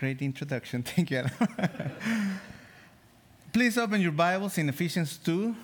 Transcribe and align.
great 0.00 0.22
introduction. 0.22 0.82
Thank 0.94 1.10
you. 1.10 1.24
Please 3.52 3.76
open 3.76 4.00
your 4.00 4.12
Bibles 4.12 4.56
in 4.56 4.66
Ephesians 4.70 5.18
2, 5.18 5.54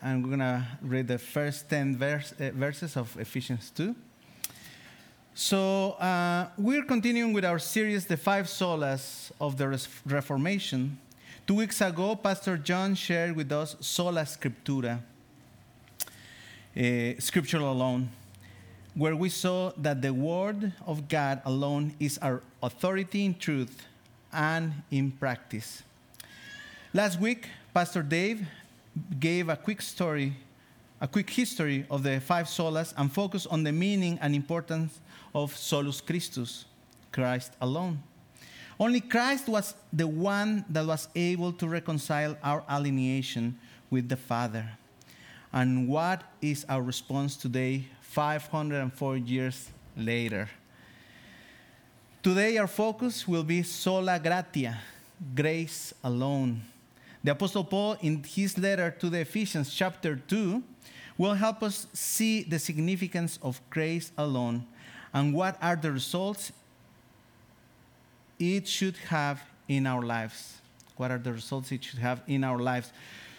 and 0.00 0.22
we're 0.22 0.28
going 0.28 0.38
to 0.38 0.66
read 0.80 1.06
the 1.06 1.18
first 1.18 1.68
10 1.68 1.98
verse, 1.98 2.32
uh, 2.40 2.50
verses 2.54 2.96
of 2.96 3.14
Ephesians 3.20 3.70
2. 3.76 3.94
So, 5.34 5.90
uh, 6.00 6.48
we're 6.56 6.84
continuing 6.84 7.34
with 7.34 7.44
our 7.44 7.58
series, 7.58 8.06
The 8.06 8.16
Five 8.16 8.46
Solas 8.46 9.30
of 9.38 9.58
the 9.58 9.68
Res- 9.68 9.88
Reformation. 10.06 10.98
Two 11.46 11.56
weeks 11.56 11.82
ago, 11.82 12.16
Pastor 12.16 12.56
John 12.56 12.94
shared 12.94 13.36
with 13.36 13.52
us 13.52 13.76
Sola 13.80 14.22
Scriptura, 14.22 15.00
uh, 16.74 17.58
alone, 17.58 18.08
where 18.94 19.16
we 19.16 19.28
saw 19.28 19.72
that 19.76 20.02
the 20.02 20.12
Word 20.12 20.72
of 20.86 21.08
God 21.08 21.42
alone 21.44 21.94
is 21.98 22.18
our 22.18 22.42
authority 22.62 23.24
in 23.24 23.34
truth 23.34 23.86
and 24.32 24.72
in 24.90 25.10
practice. 25.10 25.82
Last 26.92 27.18
week, 27.20 27.48
Pastor 27.72 28.02
Dave 28.02 28.46
gave 29.18 29.48
a 29.48 29.56
quick 29.56 29.82
story, 29.82 30.36
a 31.00 31.08
quick 31.08 31.28
history 31.28 31.84
of 31.90 32.04
the 32.04 32.20
five 32.20 32.46
solas 32.46 32.94
and 32.96 33.12
focused 33.12 33.48
on 33.50 33.64
the 33.64 33.72
meaning 33.72 34.16
and 34.22 34.32
importance 34.32 35.00
of 35.34 35.56
solus 35.56 36.00
Christus, 36.00 36.64
Christ 37.10 37.52
alone. 37.60 38.00
Only 38.78 39.00
Christ 39.00 39.48
was 39.48 39.74
the 39.92 40.06
one 40.06 40.64
that 40.68 40.86
was 40.86 41.08
able 41.16 41.52
to 41.54 41.66
reconcile 41.66 42.36
our 42.44 42.62
alienation 42.70 43.58
with 43.90 44.08
the 44.08 44.16
Father. 44.16 44.68
And 45.52 45.88
what 45.88 46.22
is 46.40 46.64
our 46.68 46.82
response 46.82 47.36
today, 47.36 47.86
504 48.14 49.16
years 49.16 49.70
later? 49.96 50.48
Today, 52.22 52.56
our 52.58 52.68
focus 52.68 53.26
will 53.26 53.42
be 53.42 53.64
sola 53.64 54.20
gratia, 54.20 54.78
grace 55.34 55.92
alone. 56.04 56.62
The 57.24 57.32
Apostle 57.32 57.64
Paul, 57.64 57.96
in 58.02 58.22
his 58.22 58.56
letter 58.56 58.92
to 59.00 59.10
the 59.10 59.18
Ephesians, 59.18 59.74
chapter 59.74 60.14
2, 60.14 60.62
will 61.18 61.34
help 61.34 61.64
us 61.64 61.88
see 61.92 62.44
the 62.44 62.60
significance 62.60 63.40
of 63.42 63.60
grace 63.68 64.12
alone 64.16 64.64
and 65.12 65.34
what 65.34 65.58
are 65.60 65.74
the 65.74 65.90
results 65.90 66.52
it 68.38 68.68
should 68.68 68.96
have 69.08 69.42
in 69.66 69.88
our 69.88 70.02
lives. 70.02 70.58
What 70.96 71.10
are 71.10 71.18
the 71.18 71.32
results 71.32 71.72
it 71.72 71.82
should 71.82 71.98
have 71.98 72.22
in 72.28 72.44
our 72.44 72.60
lives? 72.60 72.92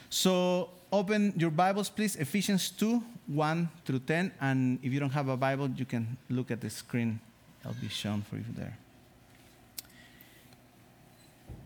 So, 0.09 0.69
open 0.91 1.33
your 1.37 1.51
Bibles, 1.51 1.89
please. 1.89 2.17
Ephesians 2.17 2.69
2 2.71 3.01
1 3.27 3.69
through 3.85 3.99
10. 3.99 4.31
And 4.41 4.79
if 4.83 4.93
you 4.93 4.99
don't 4.99 5.11
have 5.11 5.29
a 5.29 5.37
Bible, 5.37 5.69
you 5.69 5.85
can 5.85 6.17
look 6.29 6.51
at 6.51 6.61
the 6.61 6.69
screen, 6.69 7.19
it'll 7.61 7.73
be 7.81 7.89
shown 7.89 8.21
for 8.21 8.35
you 8.35 8.45
there. 8.55 8.77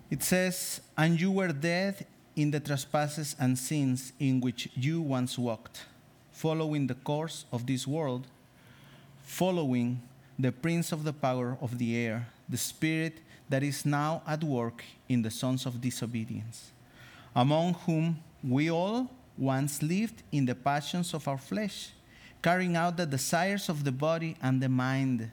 It 0.10 0.24
says, 0.24 0.82
And 0.98 1.20
you 1.20 1.32
were 1.32 1.50
dead 1.50 2.06
in 2.36 2.52
the 2.52 2.60
trespasses 2.60 3.36
and 3.40 3.58
sins 3.58 4.14
in 4.20 4.40
which 4.42 4.70
you 4.76 5.02
once 5.02 5.38
walked, 5.38 5.86
following 6.32 6.88
the 6.88 6.96
course 6.96 7.46
of 7.52 7.68
this 7.68 7.86
world, 7.86 8.28
following 9.24 10.02
the 10.38 10.52
prince 10.52 10.92
of 10.92 11.04
the 11.04 11.14
power 11.14 11.58
of 11.62 11.78
the 11.78 11.98
air, 11.98 12.28
the 12.48 12.58
spirit 12.58 13.20
that 13.50 13.62
is 13.62 13.86
now 13.86 14.22
at 14.26 14.44
work 14.44 14.84
in 15.10 15.22
the 15.22 15.30
sons 15.30 15.66
of 15.66 15.82
disobedience, 15.82 16.72
among 17.36 17.74
whom 17.86 18.20
we 18.44 18.72
all 18.72 19.10
once 19.40 19.82
lived 19.82 20.22
in 20.32 20.46
the 20.46 20.54
passions 20.54 21.14
of 21.14 21.28
our 21.28 21.38
flesh, 21.38 21.92
carrying 22.42 22.76
out 22.76 22.98
the 22.98 23.06
desires 23.06 23.70
of 23.70 23.84
the 23.84 23.92
body 23.92 24.36
and 24.42 24.62
the 24.62 24.70
mind, 24.70 25.32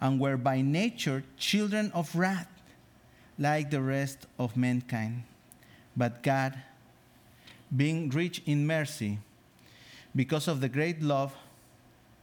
and 0.00 0.20
were 0.20 0.36
by 0.36 0.60
nature 0.60 1.24
children 1.36 1.90
of 1.92 2.14
wrath 2.14 2.48
like 3.38 3.70
the 3.70 3.82
rest 3.82 4.26
of 4.38 4.56
mankind. 4.56 5.24
But 5.96 6.22
God, 6.22 6.54
being 7.74 8.10
rich 8.10 8.42
in 8.46 8.66
mercy, 8.66 9.18
because 10.14 10.46
of 10.48 10.60
the 10.60 10.68
great 10.68 11.02
love 11.02 11.34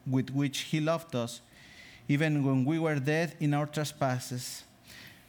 with 0.08 0.30
which 0.30 0.60
He 0.60 0.80
loved 0.80 1.16
us, 1.16 1.42
even 2.08 2.44
when 2.44 2.66
we 2.66 2.80
were 2.80 3.00
dead 3.00 3.36
in 3.40 3.54
our 3.54 3.66
trespasses, 3.66 4.64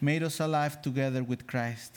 made 0.00 0.22
us 0.22 0.40
alive 0.40 0.80
together 0.82 1.22
with 1.22 1.46
Christ. 1.46 1.96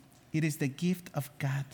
it 0.33 0.43
is 0.43 0.57
the 0.57 0.67
gift 0.67 1.09
of 1.13 1.29
God, 1.39 1.65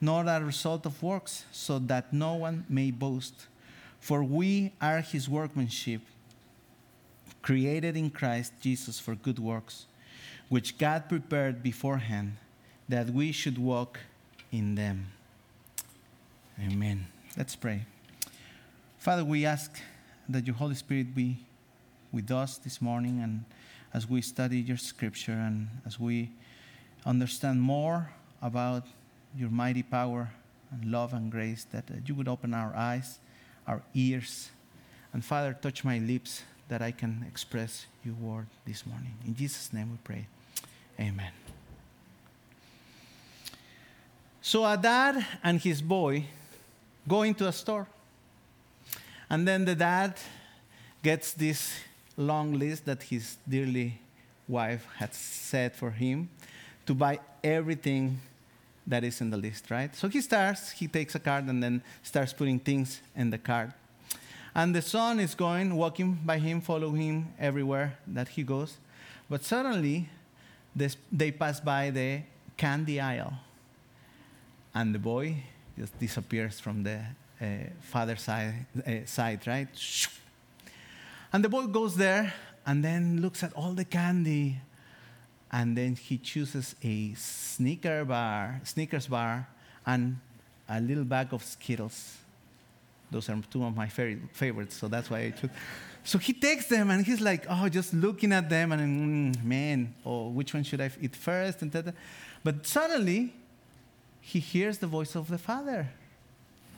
not 0.00 0.28
a 0.28 0.44
result 0.44 0.86
of 0.86 1.02
works, 1.02 1.44
so 1.52 1.78
that 1.78 2.12
no 2.12 2.34
one 2.34 2.64
may 2.68 2.90
boast. 2.90 3.46
For 4.00 4.22
we 4.22 4.72
are 4.80 5.00
his 5.00 5.28
workmanship, 5.28 6.02
created 7.42 7.96
in 7.96 8.10
Christ 8.10 8.52
Jesus 8.60 8.98
for 8.98 9.14
good 9.14 9.38
works 9.38 9.86
which 10.48 10.78
God 10.78 11.08
prepared 11.08 11.62
beforehand 11.62 12.36
that 12.88 13.10
we 13.10 13.32
should 13.32 13.58
walk 13.58 13.98
in 14.52 14.74
them. 14.74 15.06
Amen. 16.60 17.06
Let's 17.36 17.56
pray. 17.56 17.86
Father, 18.98 19.24
we 19.24 19.44
ask 19.44 19.80
that 20.28 20.46
your 20.46 20.56
Holy 20.56 20.74
Spirit 20.74 21.14
be 21.14 21.38
with 22.12 22.30
us 22.30 22.58
this 22.58 22.80
morning 22.80 23.20
and 23.20 23.44
as 23.92 24.08
we 24.08 24.20
study 24.20 24.58
your 24.60 24.76
scripture 24.76 25.32
and 25.32 25.68
as 25.84 25.98
we 25.98 26.30
understand 27.06 27.60
more 27.60 28.10
about 28.42 28.86
your 29.36 29.50
mighty 29.50 29.82
power 29.82 30.30
and 30.70 30.90
love 30.90 31.12
and 31.12 31.30
grace, 31.30 31.64
that 31.72 31.90
uh, 31.90 31.94
you 32.06 32.14
would 32.14 32.28
open 32.28 32.54
our 32.54 32.74
eyes, 32.74 33.18
our 33.66 33.82
ears, 33.94 34.50
and 35.12 35.24
Father, 35.24 35.56
touch 35.60 35.84
my 35.84 35.98
lips 35.98 36.42
that 36.68 36.82
I 36.82 36.90
can 36.90 37.24
express 37.28 37.86
your 38.04 38.14
word 38.14 38.46
this 38.66 38.84
morning. 38.84 39.14
In 39.24 39.36
Jesus' 39.36 39.72
name 39.72 39.92
we 39.92 39.98
pray. 40.02 40.26
Amen. 40.98 41.30
So 44.42 44.64
a 44.64 44.76
dad 44.76 45.24
and 45.42 45.60
his 45.60 45.80
boy 45.80 46.24
go 47.06 47.22
into 47.22 47.46
a 47.46 47.52
store. 47.52 47.86
And 49.30 49.46
then 49.46 49.64
the 49.64 49.74
dad 49.74 50.14
gets 51.02 51.32
this 51.32 51.72
long 52.16 52.58
list 52.58 52.84
that 52.86 53.04
his 53.04 53.36
dearly 53.48 54.00
wife 54.48 54.86
had 54.96 55.14
set 55.14 55.76
for 55.76 55.90
him 55.90 56.28
to 56.86 56.94
buy 56.94 57.18
everything 57.42 58.20
that 58.86 59.04
is 59.04 59.20
in 59.20 59.30
the 59.30 59.36
list, 59.36 59.70
right? 59.70 59.94
So 59.94 60.08
he 60.08 60.20
starts, 60.20 60.70
he 60.70 60.88
takes 60.88 61.14
a 61.14 61.18
card 61.18 61.46
and 61.46 61.62
then 61.62 61.82
starts 62.02 62.32
putting 62.32 62.58
things 62.58 63.00
in 63.16 63.30
the 63.30 63.38
card. 63.38 63.72
And 64.54 64.74
the 64.74 64.82
son 64.82 65.18
is 65.20 65.34
going, 65.34 65.74
walking 65.74 66.18
by 66.24 66.38
him, 66.38 66.60
following 66.60 67.00
him 67.00 67.28
everywhere 67.38 67.98
that 68.06 68.28
he 68.28 68.42
goes. 68.42 68.76
But 69.28 69.42
suddenly, 69.42 70.08
this, 70.76 70.96
they 71.10 71.32
pass 71.32 71.60
by 71.60 71.90
the 71.90 72.22
candy 72.56 73.00
aisle. 73.00 73.32
And 74.74 74.94
the 74.94 74.98
boy 74.98 75.36
just 75.78 75.98
disappears 75.98 76.60
from 76.60 76.82
the 76.82 77.00
uh, 77.40 77.46
father's 77.80 78.22
side, 78.22 78.66
uh, 78.86 79.06
side, 79.06 79.46
right? 79.46 79.68
And 81.32 81.44
the 81.44 81.48
boy 81.48 81.66
goes 81.66 81.96
there 81.96 82.32
and 82.64 82.84
then 82.84 83.20
looks 83.20 83.42
at 83.42 83.52
all 83.54 83.72
the 83.72 83.84
candy. 83.84 84.60
And 85.54 85.76
then 85.76 85.94
he 85.94 86.18
chooses 86.18 86.74
a 86.82 87.14
Snicker 87.14 88.04
bar, 88.04 88.60
Snickers 88.64 89.06
bar 89.06 89.46
and 89.86 90.18
a 90.68 90.80
little 90.80 91.04
bag 91.04 91.32
of 91.32 91.44
Skittles. 91.44 92.16
Those 93.08 93.28
are 93.28 93.38
two 93.48 93.62
of 93.62 93.76
my 93.76 93.86
favorites, 93.86 94.74
so 94.74 94.88
that's 94.88 95.08
why 95.08 95.18
I 95.20 95.30
chose. 95.30 95.50
So 96.02 96.18
he 96.18 96.32
takes 96.32 96.66
them 96.66 96.90
and 96.90 97.06
he's 97.06 97.20
like, 97.20 97.46
oh, 97.48 97.68
just 97.68 97.94
looking 97.94 98.32
at 98.32 98.50
them 98.50 98.72
and 98.72 99.36
mm, 99.36 99.44
man, 99.44 99.94
oh, 100.04 100.30
which 100.30 100.52
one 100.54 100.64
should 100.64 100.80
I 100.80 100.90
eat 101.00 101.14
first? 101.14 101.62
And 101.62 101.70
that. 101.70 101.94
But 102.42 102.66
suddenly, 102.66 103.32
he 104.20 104.40
hears 104.40 104.78
the 104.78 104.88
voice 104.88 105.14
of 105.14 105.28
the 105.28 105.38
father, 105.38 105.88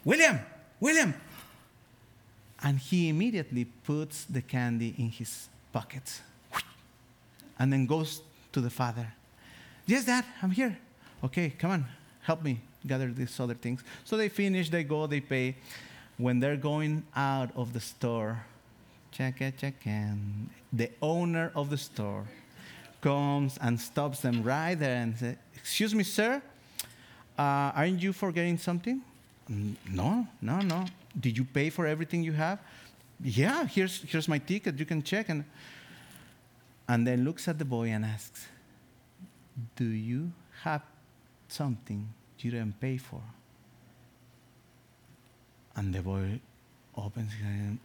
William, 0.04 0.38
William. 0.80 1.14
And 2.62 2.78
he 2.78 3.08
immediately 3.08 3.64
puts 3.64 4.24
the 4.24 4.42
candy 4.42 4.94
in 4.98 5.08
his 5.08 5.48
pocket 5.72 6.20
and 7.58 7.72
then 7.72 7.86
goes 7.86 8.20
to 8.56 8.62
the 8.62 8.70
father. 8.70 9.06
Yes, 9.84 10.06
dad, 10.06 10.24
I'm 10.40 10.50
here. 10.50 10.78
Okay, 11.22 11.50
come 11.50 11.72
on, 11.72 11.86
help 12.22 12.42
me 12.42 12.58
gather 12.86 13.12
these 13.12 13.38
other 13.38 13.52
things. 13.52 13.84
So 14.04 14.16
they 14.16 14.30
finish, 14.30 14.70
they 14.70 14.82
go, 14.82 15.06
they 15.06 15.20
pay 15.20 15.56
when 16.16 16.40
they're 16.40 16.56
going 16.56 17.04
out 17.14 17.50
of 17.54 17.74
the 17.74 17.80
store, 17.80 18.46
check 19.12 19.42
it, 19.42 19.58
check 19.58 19.74
in, 19.84 20.48
the 20.72 20.90
owner 21.02 21.52
of 21.54 21.68
the 21.68 21.76
store 21.76 22.24
comes 23.02 23.58
and 23.60 23.78
stops 23.78 24.20
them 24.20 24.42
right 24.42 24.74
there 24.74 25.02
and 25.02 25.14
says, 25.18 25.36
Excuse 25.54 25.94
me, 25.94 26.02
sir, 26.02 26.40
uh, 27.38 27.76
aren't 27.76 28.00
you 28.00 28.14
forgetting 28.14 28.56
something? 28.56 29.02
No, 29.92 30.26
no, 30.40 30.60
no. 30.60 30.86
Did 31.20 31.36
you 31.36 31.44
pay 31.44 31.68
for 31.68 31.86
everything 31.86 32.22
you 32.22 32.32
have? 32.32 32.58
Yeah, 33.22 33.66
here's, 33.66 34.00
here's 34.00 34.28
my 34.28 34.38
ticket. 34.38 34.78
You 34.78 34.86
can 34.86 35.02
check. 35.02 35.28
And, 35.28 35.44
and 36.88 37.06
then 37.06 37.24
looks 37.24 37.48
at 37.48 37.58
the 37.58 37.64
boy 37.64 37.88
and 37.88 38.04
asks, 38.04 38.46
Do 39.76 39.84
you 39.84 40.32
have 40.62 40.82
something 41.48 42.08
you 42.38 42.50
didn't 42.50 42.80
pay 42.80 42.96
for? 42.96 43.22
And 45.74 45.92
the 45.92 46.00
boy 46.00 46.40
opens 46.96 47.32
his 47.32 47.42
hand. 47.42 47.78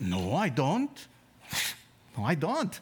No, 0.00 0.34
I 0.34 0.48
don't. 0.48 1.06
no, 2.16 2.24
I 2.24 2.34
don't. 2.34 2.80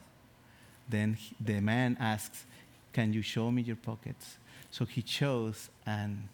Then 0.89 1.19
the 1.41 1.61
man 1.61 1.97
asks, 2.01 2.45
Can 2.93 3.13
you 3.13 3.23
show 3.23 3.51
me 3.51 3.63
your 3.63 3.77
pockets? 3.77 4.39
So 4.71 4.85
he 4.85 5.03
chose, 5.03 5.69
and 5.85 6.29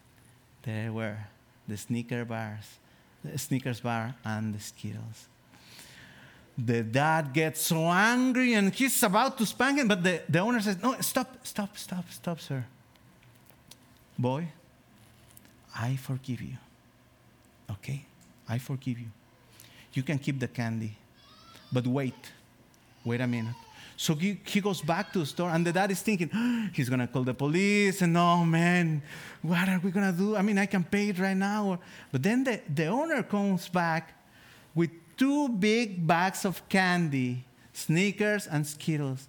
there 0.62 0.92
were 0.92 1.16
the 1.66 1.76
Snicker 1.76 2.24
bars, 2.24 2.78
the 3.24 3.38
Snickers 3.38 3.80
bar, 3.80 4.14
and 4.24 4.54
the 4.54 4.60
Skittles. 4.60 5.28
The 6.58 6.82
dad 6.82 7.32
gets 7.32 7.60
so 7.60 7.84
angry 7.90 8.54
and 8.54 8.72
he's 8.72 9.02
about 9.02 9.36
to 9.38 9.46
spank 9.46 9.78
him, 9.78 9.88
but 9.88 10.02
the, 10.02 10.22
the 10.28 10.38
owner 10.38 10.60
says, 10.60 10.82
No, 10.82 10.96
stop, 11.00 11.36
stop, 11.42 11.76
stop, 11.76 12.04
stop, 12.10 12.40
sir. 12.40 12.64
Boy, 14.18 14.48
I 15.78 15.96
forgive 15.96 16.40
you. 16.40 16.56
Okay? 17.70 18.04
I 18.48 18.58
forgive 18.58 18.98
you. 18.98 19.08
You 19.92 20.02
can 20.02 20.18
keep 20.18 20.40
the 20.40 20.48
candy. 20.48 20.96
But 21.70 21.86
wait, 21.86 22.32
wait 23.04 23.20
a 23.20 23.26
minute. 23.26 23.54
So 23.98 24.14
he, 24.14 24.38
he 24.44 24.60
goes 24.60 24.82
back 24.82 25.12
to 25.14 25.20
the 25.20 25.26
store, 25.26 25.50
and 25.50 25.66
the 25.66 25.72
dad 25.72 25.90
is 25.90 26.02
thinking, 26.02 26.30
he's 26.74 26.88
gonna 26.88 27.06
call 27.06 27.22
the 27.22 27.34
police, 27.34 28.02
and 28.02 28.16
oh 28.16 28.44
man, 28.44 29.02
what 29.42 29.68
are 29.68 29.80
we 29.82 29.90
gonna 29.90 30.12
do? 30.12 30.36
I 30.36 30.42
mean, 30.42 30.58
I 30.58 30.66
can 30.66 30.84
pay 30.84 31.08
it 31.08 31.18
right 31.18 31.36
now. 31.36 31.80
But 32.12 32.22
then 32.22 32.44
the, 32.44 32.60
the 32.72 32.86
owner 32.86 33.22
comes 33.22 33.68
back 33.68 34.14
with 34.74 34.90
two 35.16 35.48
big 35.48 36.06
bags 36.06 36.44
of 36.44 36.68
candy, 36.68 37.44
Snickers 37.72 38.46
and 38.46 38.66
Skittles, 38.66 39.28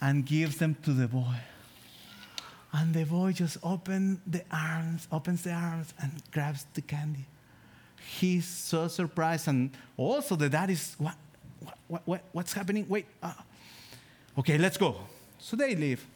and 0.00 0.24
gives 0.24 0.56
them 0.56 0.76
to 0.82 0.92
the 0.92 1.08
boy. 1.08 1.36
And 2.72 2.94
the 2.94 3.04
boy 3.04 3.32
just 3.32 3.58
opens 3.62 4.20
the 4.26 4.44
arms, 4.50 5.08
opens 5.10 5.42
the 5.42 5.52
arms, 5.52 5.92
and 6.00 6.12
grabs 6.30 6.64
the 6.74 6.82
candy. 6.82 7.26
He's 8.18 8.46
so 8.46 8.88
surprised, 8.88 9.48
and 9.48 9.70
also 9.96 10.36
the 10.36 10.48
dad 10.48 10.70
is, 10.70 10.94
what, 10.98 11.16
what, 11.88 12.02
what 12.04 12.24
what's 12.32 12.52
happening? 12.52 12.86
Wait, 12.88 13.06
uh, 13.22 13.32
okay, 14.38 14.56
let's 14.56 14.76
go. 14.76 14.96
So 15.38 15.56
they 15.56 15.74
leave. 15.74 16.06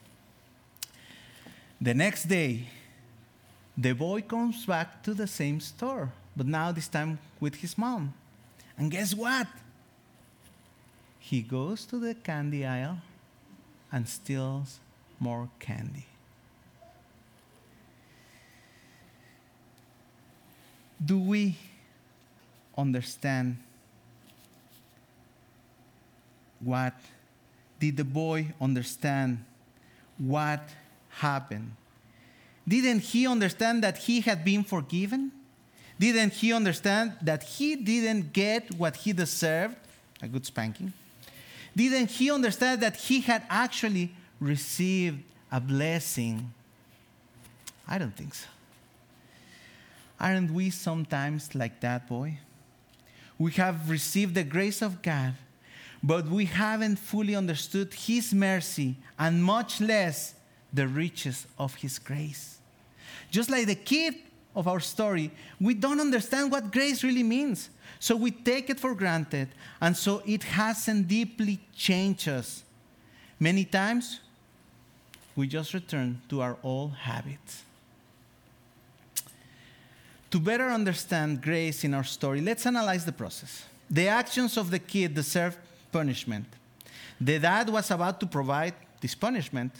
The 1.80 1.92
next 1.92 2.24
day, 2.24 2.68
the 3.76 3.92
boy 3.92 4.22
comes 4.22 4.64
back 4.64 5.02
to 5.02 5.12
the 5.12 5.26
same 5.26 5.60
store, 5.60 6.12
but 6.36 6.46
now 6.46 6.72
this 6.72 6.88
time 6.88 7.18
with 7.40 7.56
his 7.56 7.76
mom. 7.76 8.14
And 8.76 8.90
guess 8.90 9.14
what? 9.14 9.46
He 11.18 11.42
goes 11.42 11.84
to 11.86 11.98
the 11.98 12.14
candy 12.14 12.66
aisle 12.66 12.98
and 13.90 14.08
steals 14.08 14.80
more 15.20 15.48
candy. 15.58 16.06
Do 21.04 21.18
we 21.18 21.56
understand 22.76 23.58
what 26.60 26.94
did 27.78 27.96
the 27.96 28.04
boy 28.04 28.52
understand 28.60 29.44
what 30.18 30.60
happened? 31.08 31.72
Didn't 32.66 33.00
he 33.00 33.26
understand 33.26 33.82
that 33.84 33.98
he 33.98 34.20
had 34.20 34.44
been 34.44 34.64
forgiven? 34.64 35.32
Didn't 35.98 36.32
he 36.32 36.52
understand 36.52 37.12
that 37.22 37.42
he 37.42 37.76
didn't 37.76 38.32
get 38.32 38.74
what 38.74 38.96
he 38.96 39.12
deserved? 39.12 39.76
A 40.22 40.28
good 40.28 40.44
spanking. 40.44 40.92
Didn't 41.76 42.10
he 42.10 42.30
understand 42.30 42.80
that 42.82 42.96
he 42.96 43.20
had 43.20 43.42
actually 43.48 44.14
received 44.40 45.22
a 45.50 45.60
blessing? 45.60 46.52
I 47.86 47.98
don't 47.98 48.16
think 48.16 48.34
so. 48.34 48.48
Aren't 50.18 50.50
we 50.52 50.70
sometimes 50.70 51.54
like 51.54 51.80
that 51.80 52.08
boy? 52.08 52.38
We 53.38 53.52
have 53.52 53.90
received 53.90 54.34
the 54.34 54.44
grace 54.44 54.80
of 54.80 55.02
God, 55.02 55.34
but 56.02 56.28
we 56.28 56.44
haven't 56.44 56.96
fully 56.96 57.34
understood 57.34 57.92
His 57.92 58.32
mercy 58.32 58.96
and 59.18 59.42
much 59.42 59.80
less 59.80 60.34
the 60.72 60.86
riches 60.86 61.46
of 61.58 61.74
His 61.74 61.98
grace. 61.98 62.58
Just 63.30 63.50
like 63.50 63.66
the 63.66 63.74
kid 63.74 64.14
of 64.54 64.68
our 64.68 64.80
story, 64.80 65.30
we 65.60 65.74
don't 65.74 66.00
understand 66.00 66.50
what 66.50 66.72
grace 66.72 67.02
really 67.02 67.22
means. 67.22 67.70
So 67.98 68.16
we 68.16 68.30
take 68.30 68.70
it 68.70 68.78
for 68.78 68.94
granted, 68.94 69.48
and 69.80 69.96
so 69.96 70.22
it 70.26 70.42
hasn't 70.42 71.08
deeply 71.08 71.58
changed 71.74 72.28
us. 72.28 72.62
Many 73.40 73.64
times, 73.64 74.20
we 75.34 75.46
just 75.48 75.74
return 75.74 76.20
to 76.28 76.42
our 76.42 76.56
old 76.62 76.94
habits. 76.94 77.62
To 80.30 80.40
better 80.40 80.68
understand 80.68 81.42
grace 81.42 81.84
in 81.84 81.94
our 81.94 82.04
story, 82.04 82.40
let's 82.40 82.66
analyze 82.66 83.04
the 83.04 83.12
process. 83.12 83.64
The 83.88 84.08
actions 84.08 84.56
of 84.56 84.70
the 84.70 84.78
kid 84.78 85.14
deserved 85.14 85.58
punishment. 85.92 86.46
The 87.20 87.38
dad 87.38 87.68
was 87.68 87.90
about 87.90 88.18
to 88.20 88.26
provide 88.26 88.74
this 89.00 89.14
punishment. 89.14 89.72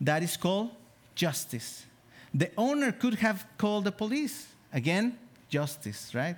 That 0.00 0.22
is 0.22 0.36
called 0.36 0.70
justice. 1.14 1.86
The 2.34 2.50
owner 2.58 2.90
could 2.90 3.14
have 3.14 3.46
called 3.56 3.84
the 3.84 3.92
police. 3.92 4.48
Again, 4.72 5.16
justice, 5.48 6.14
right? 6.14 6.36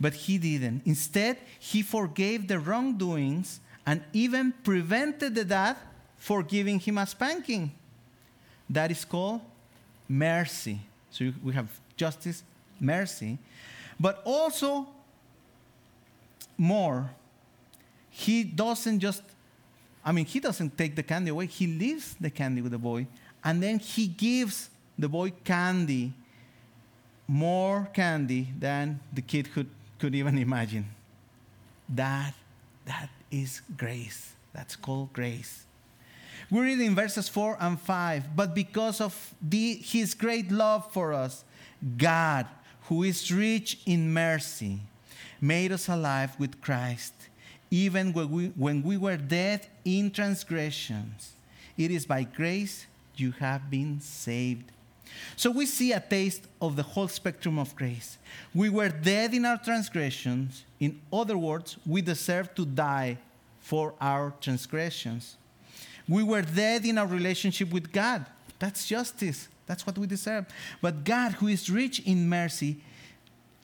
But 0.00 0.14
he 0.14 0.38
didn't. 0.38 0.82
Instead, 0.86 1.36
he 1.58 1.82
forgave 1.82 2.48
the 2.48 2.58
wrongdoings 2.58 3.60
and 3.84 4.02
even 4.14 4.52
prevented 4.64 5.34
the 5.34 5.44
dad 5.44 5.76
for 6.16 6.42
giving 6.42 6.78
him 6.78 6.96
a 6.96 7.06
spanking. 7.06 7.72
That 8.70 8.90
is 8.90 9.04
called 9.04 9.42
mercy. 10.08 10.80
So 11.10 11.32
we 11.42 11.52
have 11.52 11.68
justice, 11.96 12.42
mercy, 12.78 13.38
but 13.98 14.22
also 14.24 14.88
more. 16.56 17.10
He 18.10 18.44
doesn't 18.44 19.00
just, 19.00 19.22
I 20.04 20.12
mean, 20.12 20.24
he 20.24 20.40
doesn't 20.40 20.78
take 20.78 20.96
the 20.96 21.02
candy 21.02 21.30
away, 21.30 21.46
he 21.46 21.66
leaves 21.66 22.16
the 22.20 22.30
candy 22.30 22.62
with 22.62 22.72
the 22.72 22.78
boy, 22.78 23.06
and 23.44 23.62
then 23.62 23.78
he 23.78 24.06
gives 24.06 24.70
the 25.00 25.08
boy 25.08 25.32
candy, 25.44 26.12
more 27.26 27.88
candy 27.94 28.48
than 28.58 29.00
the 29.12 29.22
kid 29.22 29.52
could, 29.52 29.68
could 29.98 30.14
even 30.14 30.36
imagine. 30.36 30.86
That, 31.88 32.34
that 32.84 33.08
is 33.30 33.62
grace. 33.76 34.34
That's 34.52 34.76
called 34.76 35.12
grace. 35.12 35.64
We 36.50 36.60
read 36.60 36.80
in 36.80 36.94
verses 36.94 37.28
4 37.28 37.56
and 37.60 37.80
5, 37.80 38.36
but 38.36 38.54
because 38.54 39.00
of 39.00 39.34
the, 39.40 39.76
his 39.76 40.14
great 40.14 40.50
love 40.50 40.92
for 40.92 41.12
us, 41.12 41.44
God, 41.96 42.46
who 42.88 43.04
is 43.04 43.32
rich 43.32 43.78
in 43.86 44.12
mercy, 44.12 44.80
made 45.40 45.72
us 45.72 45.88
alive 45.88 46.38
with 46.38 46.60
Christ, 46.60 47.14
even 47.70 48.12
when 48.12 48.30
we, 48.30 48.46
when 48.48 48.82
we 48.82 48.96
were 48.96 49.16
dead 49.16 49.66
in 49.84 50.10
transgressions. 50.10 51.32
It 51.78 51.90
is 51.90 52.04
by 52.04 52.24
grace 52.24 52.86
you 53.16 53.32
have 53.32 53.70
been 53.70 54.00
saved. 54.00 54.72
So 55.36 55.50
we 55.50 55.66
see 55.66 55.92
a 55.92 56.00
taste 56.00 56.42
of 56.60 56.76
the 56.76 56.82
whole 56.82 57.08
spectrum 57.08 57.58
of 57.58 57.74
grace. 57.74 58.18
We 58.54 58.68
were 58.68 58.88
dead 58.88 59.34
in 59.34 59.44
our 59.44 59.58
transgressions. 59.58 60.64
In 60.78 61.00
other 61.12 61.38
words, 61.38 61.76
we 61.86 62.02
deserve 62.02 62.54
to 62.56 62.64
die 62.64 63.18
for 63.60 63.94
our 64.00 64.32
transgressions. 64.40 65.36
We 66.08 66.22
were 66.22 66.42
dead 66.42 66.84
in 66.84 66.98
our 66.98 67.06
relationship 67.06 67.72
with 67.72 67.92
God. 67.92 68.26
That's 68.58 68.86
justice. 68.86 69.48
That's 69.66 69.86
what 69.86 69.96
we 69.96 70.06
deserve. 70.06 70.46
But 70.82 71.04
God, 71.04 71.32
who 71.32 71.46
is 71.46 71.70
rich 71.70 72.00
in 72.00 72.28
mercy, 72.28 72.82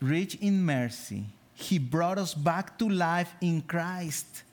rich 0.00 0.36
in 0.36 0.64
mercy, 0.64 1.24
He 1.54 1.78
brought 1.78 2.18
us 2.18 2.32
back 2.34 2.78
to 2.78 2.88
life 2.88 3.34
in 3.40 3.62
Christ. 3.62 4.44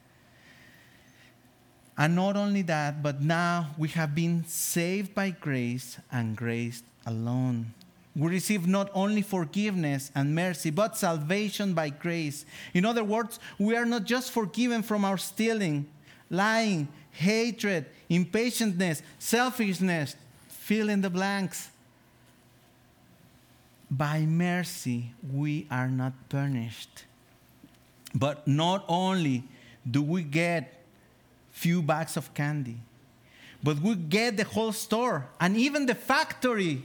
And 1.97 2.15
not 2.15 2.35
only 2.35 2.63
that, 2.63 3.03
but 3.03 3.21
now 3.21 3.69
we 3.77 3.89
have 3.89 4.15
been 4.15 4.45
saved 4.47 5.13
by 5.13 5.29
grace 5.29 5.97
and 6.11 6.35
grace 6.35 6.81
alone. 7.05 7.73
We 8.15 8.29
receive 8.29 8.67
not 8.67 8.89
only 8.93 9.21
forgiveness 9.21 10.11
and 10.13 10.35
mercy, 10.35 10.69
but 10.69 10.97
salvation 10.97 11.73
by 11.73 11.89
grace. 11.89 12.45
In 12.73 12.85
other 12.85 13.03
words, 13.03 13.39
we 13.57 13.75
are 13.75 13.85
not 13.85 14.03
just 14.03 14.31
forgiven 14.31 14.83
from 14.83 15.03
our 15.03 15.17
stealing, 15.17 15.87
lying, 16.29 16.87
hatred, 17.11 17.85
impatientness, 18.09 19.01
selfishness, 19.17 20.15
fill 20.47 20.89
in 20.89 21.01
the 21.01 21.09
blanks. 21.09 21.69
By 23.89 24.21
mercy, 24.21 25.13
we 25.31 25.67
are 25.69 25.89
not 25.89 26.13
punished. 26.29 27.05
But 28.15 28.47
not 28.47 28.85
only 28.87 29.43
do 29.89 30.01
we 30.03 30.23
get 30.23 30.82
few 31.53 31.81
bags 31.81 32.17
of 32.17 32.33
candy, 32.33 32.77
but 33.63 33.79
we 33.79 33.95
get 33.95 34.35
the 34.35 34.43
whole 34.43 34.73
store 34.73 35.29
and 35.39 35.55
even 35.55 35.85
the 35.85 35.95
factory. 35.95 36.83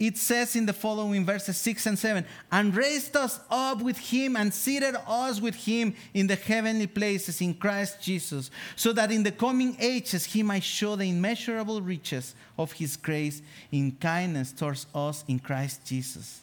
It 0.00 0.16
says 0.16 0.56
in 0.56 0.64
the 0.64 0.72
following 0.72 1.26
verses 1.26 1.58
6 1.58 1.84
and 1.84 1.98
7 1.98 2.24
and 2.50 2.74
raised 2.74 3.14
us 3.18 3.38
up 3.50 3.82
with 3.82 3.98
him 3.98 4.34
and 4.34 4.52
seated 4.52 4.96
us 5.06 5.42
with 5.42 5.54
him 5.54 5.94
in 6.14 6.26
the 6.26 6.36
heavenly 6.36 6.86
places 6.86 7.42
in 7.42 7.52
Christ 7.52 8.00
Jesus, 8.00 8.50
so 8.76 8.94
that 8.94 9.12
in 9.12 9.22
the 9.22 9.30
coming 9.30 9.76
ages 9.78 10.24
he 10.24 10.42
might 10.42 10.64
show 10.64 10.96
the 10.96 11.04
immeasurable 11.04 11.82
riches 11.82 12.34
of 12.58 12.72
his 12.72 12.96
grace 12.96 13.42
in 13.70 13.92
kindness 14.00 14.52
towards 14.52 14.86
us 14.94 15.22
in 15.28 15.38
Christ 15.38 15.84
Jesus. 15.84 16.40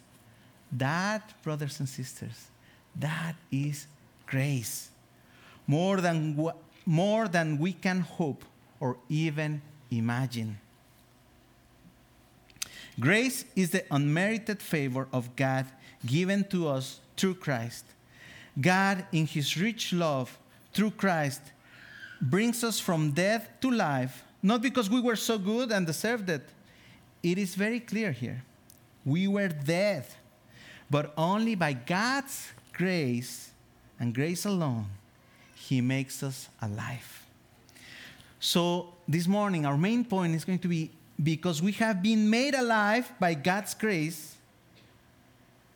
That, 0.71 1.33
brothers 1.41 1.79
and 1.79 1.89
sisters, 1.89 2.47
that 2.95 3.33
is 3.51 3.87
grace. 4.27 4.89
More 5.65 5.99
than, 5.99 6.35
more 6.87 7.27
than 7.27 7.57
we 7.57 7.73
can 7.73 7.99
hope 7.99 8.45
or 8.79 8.97
even 9.09 9.61
imagine. 9.91 10.57
Grace 12.97 13.43
is 13.55 13.71
the 13.71 13.83
unmerited 13.91 14.61
favor 14.61 15.07
of 15.11 15.35
God 15.35 15.65
given 16.05 16.45
to 16.45 16.69
us 16.69 17.01
through 17.17 17.35
Christ. 17.35 17.83
God, 18.59 19.05
in 19.11 19.27
His 19.27 19.57
rich 19.57 19.91
love 19.91 20.39
through 20.73 20.91
Christ, 20.91 21.41
brings 22.21 22.63
us 22.63 22.79
from 22.79 23.11
death 23.11 23.49
to 23.61 23.69
life, 23.69 24.23
not 24.41 24.61
because 24.61 24.89
we 24.89 25.01
were 25.01 25.17
so 25.17 25.37
good 25.37 25.71
and 25.71 25.85
deserved 25.85 26.29
it. 26.29 26.47
It 27.21 27.37
is 27.37 27.53
very 27.53 27.81
clear 27.81 28.11
here. 28.11 28.43
We 29.05 29.27
were 29.27 29.49
dead, 29.49 30.05
but 30.89 31.13
only 31.17 31.55
by 31.55 31.73
God's 31.73 32.51
grace 32.71 33.51
and 33.99 34.15
grace 34.15 34.45
alone, 34.45 34.85
He 35.67 35.81
makes 35.81 36.23
us 36.23 36.47
alive. 36.61 37.25
So, 38.39 38.93
this 39.05 39.27
morning, 39.27 39.65
our 39.65 39.77
main 39.77 40.05
point 40.05 40.33
is 40.33 40.45
going 40.45 40.59
to 40.59 40.67
be 40.69 40.91
because 41.21 41.61
we 41.61 41.73
have 41.73 42.01
been 42.01 42.29
made 42.29 42.55
alive 42.55 43.11
by 43.19 43.33
God's 43.33 43.73
grace. 43.73 44.35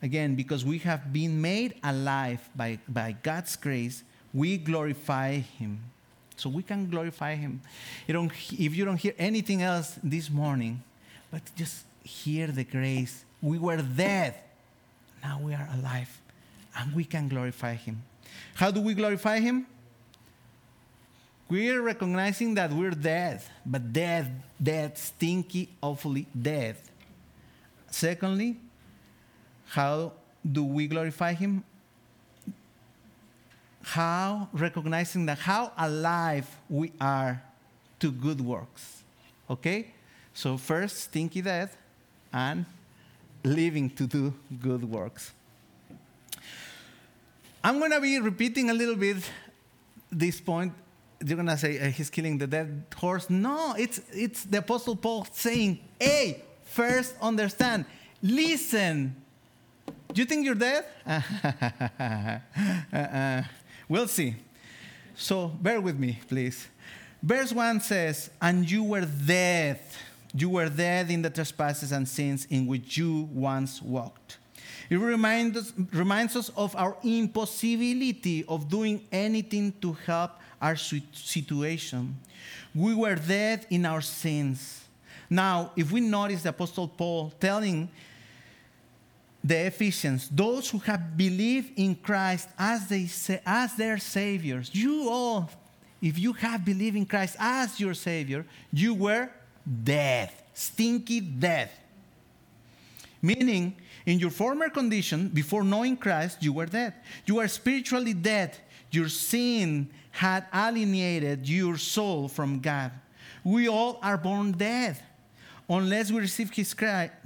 Again, 0.00 0.34
because 0.34 0.64
we 0.64 0.78
have 0.78 1.12
been 1.12 1.38
made 1.42 1.74
alive 1.84 2.40
by, 2.56 2.78
by 2.88 3.16
God's 3.22 3.54
grace, 3.56 4.02
we 4.32 4.56
glorify 4.56 5.40
Him. 5.58 5.80
So 6.36 6.48
we 6.48 6.62
can 6.62 6.88
glorify 6.88 7.34
Him. 7.34 7.60
You 8.06 8.14
don't, 8.14 8.32
if 8.50 8.74
you 8.74 8.86
don't 8.86 8.96
hear 8.96 9.14
anything 9.18 9.60
else 9.60 9.98
this 10.02 10.30
morning, 10.30 10.82
but 11.30 11.42
just 11.54 11.84
hear 12.02 12.46
the 12.46 12.64
grace. 12.64 13.26
We 13.42 13.58
were 13.58 13.82
dead, 13.82 14.36
now 15.22 15.38
we 15.42 15.52
are 15.52 15.68
alive, 15.74 16.18
and 16.78 16.94
we 16.94 17.04
can 17.04 17.28
glorify 17.28 17.74
Him. 17.74 18.02
How 18.54 18.70
do 18.70 18.80
we 18.80 18.94
glorify 18.94 19.38
Him? 19.40 19.66
We're 21.52 21.82
recognizing 21.82 22.54
that 22.54 22.72
we're 22.72 22.96
dead, 22.96 23.42
but 23.66 23.92
dead, 23.92 24.40
dead, 24.56 24.96
stinky, 24.96 25.68
awfully 25.82 26.26
dead. 26.32 26.76
Secondly, 27.90 28.56
how 29.66 30.12
do 30.40 30.64
we 30.64 30.86
glorify 30.86 31.34
Him? 31.34 31.62
How 33.82 34.48
recognizing 34.54 35.26
that 35.26 35.40
how 35.40 35.72
alive 35.76 36.48
we 36.70 36.90
are 36.98 37.42
to 38.00 38.10
good 38.10 38.40
works. 38.40 39.02
Okay? 39.50 39.92
So, 40.32 40.56
first, 40.56 41.00
stinky 41.00 41.42
dead, 41.42 41.68
and 42.32 42.64
living 43.44 43.90
to 43.90 44.06
do 44.06 44.32
good 44.58 44.84
works. 44.84 45.32
I'm 47.62 47.78
going 47.78 47.90
to 47.90 48.00
be 48.00 48.18
repeating 48.20 48.70
a 48.70 48.74
little 48.74 48.96
bit 48.96 49.18
this 50.10 50.40
point 50.40 50.72
you're 51.24 51.36
gonna 51.36 51.56
say 51.56 51.78
uh, 51.78 51.86
he's 51.86 52.10
killing 52.10 52.38
the 52.38 52.46
dead 52.46 52.84
horse. 52.96 53.30
No, 53.30 53.74
it's 53.78 54.00
it's 54.12 54.44
the 54.44 54.58
apostle 54.58 54.96
Paul 54.96 55.26
saying, 55.32 55.78
"Hey, 55.98 56.42
first 56.64 57.14
understand, 57.20 57.84
listen." 58.22 59.16
Do 60.12 60.20
you 60.20 60.26
think 60.26 60.44
you're 60.44 60.54
dead? 60.54 60.84
uh, 62.92 63.42
we'll 63.88 64.08
see. 64.08 64.36
So 65.14 65.48
bear 65.48 65.80
with 65.80 65.98
me, 65.98 66.18
please. 66.28 66.68
Verse 67.22 67.50
1 67.52 67.80
says, 67.80 68.28
And 68.40 68.70
you 68.70 68.82
were 68.84 69.06
dead. 69.06 69.80
You 70.34 70.50
were 70.50 70.68
dead 70.68 71.10
in 71.10 71.22
the 71.22 71.30
trespasses 71.30 71.92
and 71.92 72.06
sins 72.06 72.46
in 72.50 72.66
which 72.66 72.98
you 72.98 73.28
once 73.32 73.80
walked. 73.80 74.38
It 74.90 74.96
reminds 74.96 75.56
us, 75.56 75.72
reminds 75.92 76.36
us 76.36 76.50
of 76.50 76.76
our 76.76 76.96
impossibility 77.02 78.44
of 78.46 78.68
doing 78.68 79.06
anything 79.10 79.72
to 79.80 79.94
help 80.04 80.32
our 80.62 80.76
situation. 80.76 82.16
We 82.74 82.94
were 82.94 83.16
dead 83.16 83.66
in 83.68 83.84
our 83.84 84.00
sins. 84.00 84.84
Now, 85.28 85.72
if 85.76 85.90
we 85.90 86.00
notice 86.00 86.44
the 86.44 86.50
Apostle 86.50 86.88
Paul 86.88 87.32
telling 87.40 87.90
the 89.42 89.66
Ephesians, 89.66 90.28
those 90.30 90.70
who 90.70 90.78
have 90.78 91.16
believed 91.16 91.72
in 91.76 91.96
Christ 91.96 92.48
as, 92.56 92.86
they 92.86 93.06
say, 93.06 93.40
as 93.44 93.74
their 93.74 93.98
saviors, 93.98 94.70
you 94.72 95.08
all, 95.10 95.50
if 96.00 96.18
you 96.18 96.32
have 96.34 96.64
believed 96.64 96.96
in 96.96 97.06
Christ 97.06 97.36
as 97.38 97.80
your 97.80 97.94
savior, 97.94 98.46
you 98.72 98.94
were 98.94 99.30
dead, 99.84 100.30
stinky 100.54 101.20
dead. 101.20 101.70
Meaning, 103.20 103.74
in 104.04 104.18
your 104.18 104.30
former 104.30 104.68
condition, 104.68 105.28
before 105.28 105.64
knowing 105.64 105.96
Christ, 105.96 106.42
you 106.42 106.52
were 106.52 106.66
dead. 106.66 106.94
You 107.26 107.38
are 107.38 107.48
spiritually 107.48 108.14
dead. 108.14 108.56
Your 108.90 109.08
sin 109.08 109.88
had 110.12 110.46
alienated 110.54 111.48
your 111.48 111.76
soul 111.76 112.28
from 112.28 112.60
God. 112.60 112.92
We 113.42 113.68
all 113.68 113.98
are 114.02 114.16
born 114.16 114.52
dead. 114.52 115.02
Unless 115.68 116.12
we 116.12 116.20
receive 116.20 116.50
His, 116.50 116.74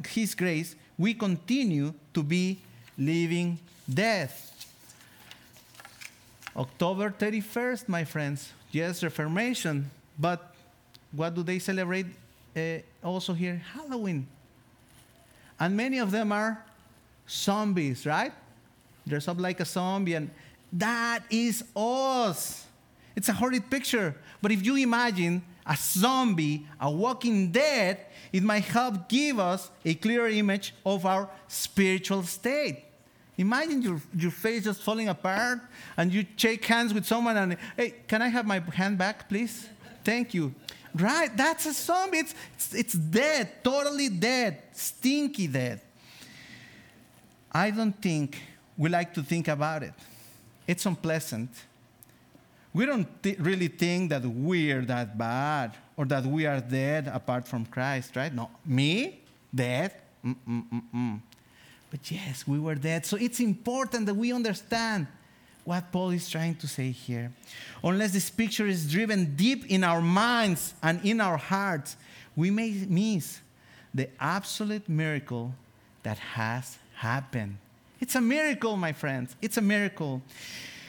His 0.09 0.35
grace, 0.35 0.75
we 0.97 1.13
continue 1.13 1.93
to 2.15 2.23
be 2.23 2.59
living 2.97 3.59
death. 3.93 4.43
October 6.57 7.11
31st, 7.11 7.89
my 7.89 8.05
friends. 8.05 8.53
Yes, 8.71 9.03
Reformation. 9.03 9.91
But 10.19 10.55
what 11.13 11.35
do 11.35 11.43
they 11.43 11.59
celebrate 11.59 12.07
uh, 12.57 12.79
also 13.05 13.35
here? 13.35 13.63
Halloween. 13.75 14.27
And 15.59 15.77
many 15.77 15.99
of 15.99 16.11
them 16.11 16.33
are 16.33 16.65
zombies, 17.29 18.07
right? 18.07 18.33
Dress 19.07 19.29
up 19.29 19.39
like 19.39 19.61
a 19.61 19.65
zombie, 19.65 20.15
and 20.15 20.31
that 20.73 21.23
is 21.31 21.65
us. 21.75 22.66
It's 23.17 23.31
a 23.31 23.33
horrid 23.33 23.71
picture. 23.71 24.15
But 24.43 24.53
if 24.53 24.65
you 24.65 24.77
imagine 24.77 25.43
a 25.67 25.75
zombie, 25.77 26.67
a 26.79 26.91
walking 26.91 27.51
dead, 27.51 27.99
it 28.33 28.43
might 28.43 28.65
help 28.65 29.09
give 29.09 29.41
us 29.41 29.71
a 29.85 29.95
clearer 29.95 30.29
image 30.29 30.75
of 30.85 31.07
our 31.07 31.29
spiritual 31.49 32.23
state. 32.23 32.85
Imagine 33.39 33.83
your, 33.83 34.01
your 34.15 34.31
face 34.31 34.65
just 34.65 34.83
falling 34.83 35.09
apart 35.09 35.61
and 35.97 36.13
you 36.13 36.25
shake 36.37 36.65
hands 36.65 36.95
with 36.95 37.05
someone 37.05 37.37
and, 37.37 37.57
hey, 37.77 37.95
can 38.07 38.23
I 38.23 38.29
have 38.29 38.47
my 38.47 38.61
hand 38.61 38.99
back, 38.99 39.29
please? 39.29 39.69
Thank 40.05 40.35
you. 40.35 40.55
Right? 40.95 41.35
That's 41.37 41.67
a 41.67 41.73
zombie. 41.73 42.19
It's, 42.19 42.35
it's, 42.55 42.75
it's 42.75 42.93
dead, 42.95 43.63
totally 43.63 44.09
dead, 44.09 44.63
stinky 44.73 45.47
dead. 45.47 45.81
I 47.53 47.71
don't 47.71 48.01
think 48.01 48.41
we 48.77 48.89
like 48.89 49.13
to 49.15 49.23
think 49.23 49.49
about 49.49 49.83
it. 49.83 49.95
It's 50.67 50.85
unpleasant 50.87 51.51
we 52.77 52.85
don't 52.85 53.09
th- 53.23 53.39
really 53.39 53.69
think 53.69 54.11
that 54.11 54.23
we're 54.23 54.83
that 54.83 55.17
bad 55.17 55.75
or 55.97 56.05
that 56.05 56.27
we 56.27 56.45
are 56.45 56.61
dead 56.61 57.09
apart 57.09 57.49
from 57.49 57.65
Christ, 57.65 58.15
right? 58.17 58.33
No, 58.33 58.51
me, 58.67 59.19
dead? 59.55 59.93
Mm-mm-mm-mm. 60.23 61.21
But 61.91 62.11
yes, 62.11 62.47
we 62.47 62.59
were 62.59 62.75
dead. 62.75 63.07
So 63.07 63.17
it's 63.17 63.41
important 63.41 64.05
that 64.05 64.15
we 64.15 64.31
understand 64.31 65.07
what 65.65 65.91
Paul 65.91 66.11
is 66.11 66.29
trying 66.29 66.57
to 66.57 66.69
say 66.69 66.91
here. 66.91 67.33
Unless 67.83 68.13
this 68.13 68.29
picture 68.29 68.67
is 68.67 68.91
driven 68.91 69.35
deep 69.37 69.65
in 69.71 69.83
our 69.83 70.03
minds 70.03 70.75
and 70.83 71.03
in 71.03 71.23
our 71.23 71.39
hearts, 71.39 71.97
we 72.37 72.51
may 72.51 72.73
miss 72.87 73.41
the 73.95 74.11
absolute 74.21 74.87
miracle 74.87 75.55
that 76.03 76.19
has 76.19 76.77
happened. 76.97 77.57
It's 78.01 78.17
a 78.17 78.21
miracle, 78.21 78.77
my 78.77 78.93
friends. 78.93 79.35
It's 79.41 79.57
a 79.57 79.63
miracle. 79.63 80.21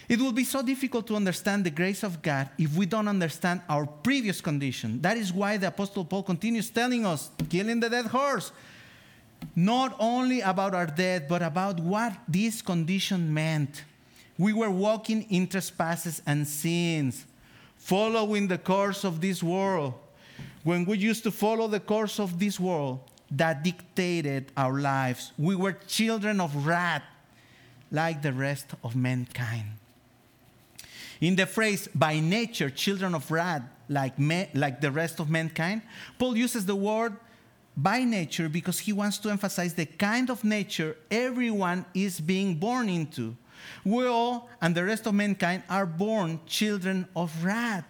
It 0.10 0.22
will 0.22 0.32
be 0.32 0.46
so 0.46 0.62
difficult 0.62 1.06
to 1.08 1.16
understand 1.16 1.66
the 1.66 1.70
grace 1.70 2.02
of 2.02 2.22
God 2.22 2.50
if 2.58 2.76
we 2.76 2.86
don't 2.86 3.10
understand 3.10 3.62
our 3.68 3.86
previous 3.86 4.40
condition. 4.40 5.02
That 5.02 5.18
is 5.18 5.34
why 5.34 5.58
the 5.58 5.68
Apostle 5.68 6.06
Paul 6.06 6.24
continues 6.24 6.70
telling 6.70 7.06
us, 7.06 7.30
killing 7.50 7.82
the 7.82 7.90
dead 7.90 8.06
horse, 8.06 8.54
not 9.54 9.98
only 10.00 10.40
about 10.40 10.74
our 10.74 10.86
death, 10.86 11.24
but 11.28 11.42
about 11.42 11.82
what 11.82 12.14
this 12.28 12.62
condition 12.62 13.34
meant. 13.34 13.84
We 14.38 14.54
were 14.54 14.72
walking 14.72 15.24
in 15.24 15.48
trespasses 15.48 16.22
and 16.26 16.48
sins, 16.48 17.26
following 17.76 18.48
the 18.48 18.58
course 18.58 19.04
of 19.04 19.20
this 19.20 19.44
world. 19.44 19.94
When 20.64 20.86
we 20.86 20.98
used 21.00 21.24
to 21.24 21.32
follow 21.32 21.68
the 21.68 21.80
course 21.82 22.18
of 22.20 22.40
this 22.40 22.60
world 22.60 23.02
that 23.32 23.64
dictated 23.64 24.54
our 24.56 24.80
lives, 24.80 25.34
we 25.38 25.56
were 25.56 25.74
children 25.74 26.40
of 26.40 26.66
wrath 26.66 27.04
like 27.92 28.22
the 28.22 28.32
rest 28.32 28.68
of 28.84 28.96
mankind. 28.96 29.66
In 31.22 31.36
the 31.36 31.46
phrase, 31.46 31.88
by 31.94 32.20
nature, 32.20 32.70
children 32.70 33.16
of 33.16 33.30
wrath, 33.32 33.64
like, 33.90 34.20
me, 34.20 34.48
like 34.54 34.82
the 34.82 34.92
rest 34.92 35.20
of 35.20 35.30
mankind, 35.30 35.82
Paul 36.20 36.38
uses 36.38 36.66
the 36.66 36.76
word 36.76 37.16
by 37.76 38.04
nature 38.04 38.50
because 38.50 38.80
he 38.80 38.92
wants 38.92 39.18
to 39.20 39.30
emphasize 39.30 39.74
the 39.74 39.86
kind 39.86 40.30
of 40.30 40.44
nature 40.44 40.98
everyone 41.10 41.86
is 41.94 42.20
being 42.20 42.56
born 42.56 42.90
into. 42.90 43.36
We 43.84 44.06
all 44.06 44.50
and 44.62 44.76
the 44.76 44.84
rest 44.84 45.06
of 45.06 45.14
mankind 45.14 45.64
are 45.70 45.86
born 45.86 46.40
children 46.46 47.08
of 47.16 47.44
wrath. 47.44 47.86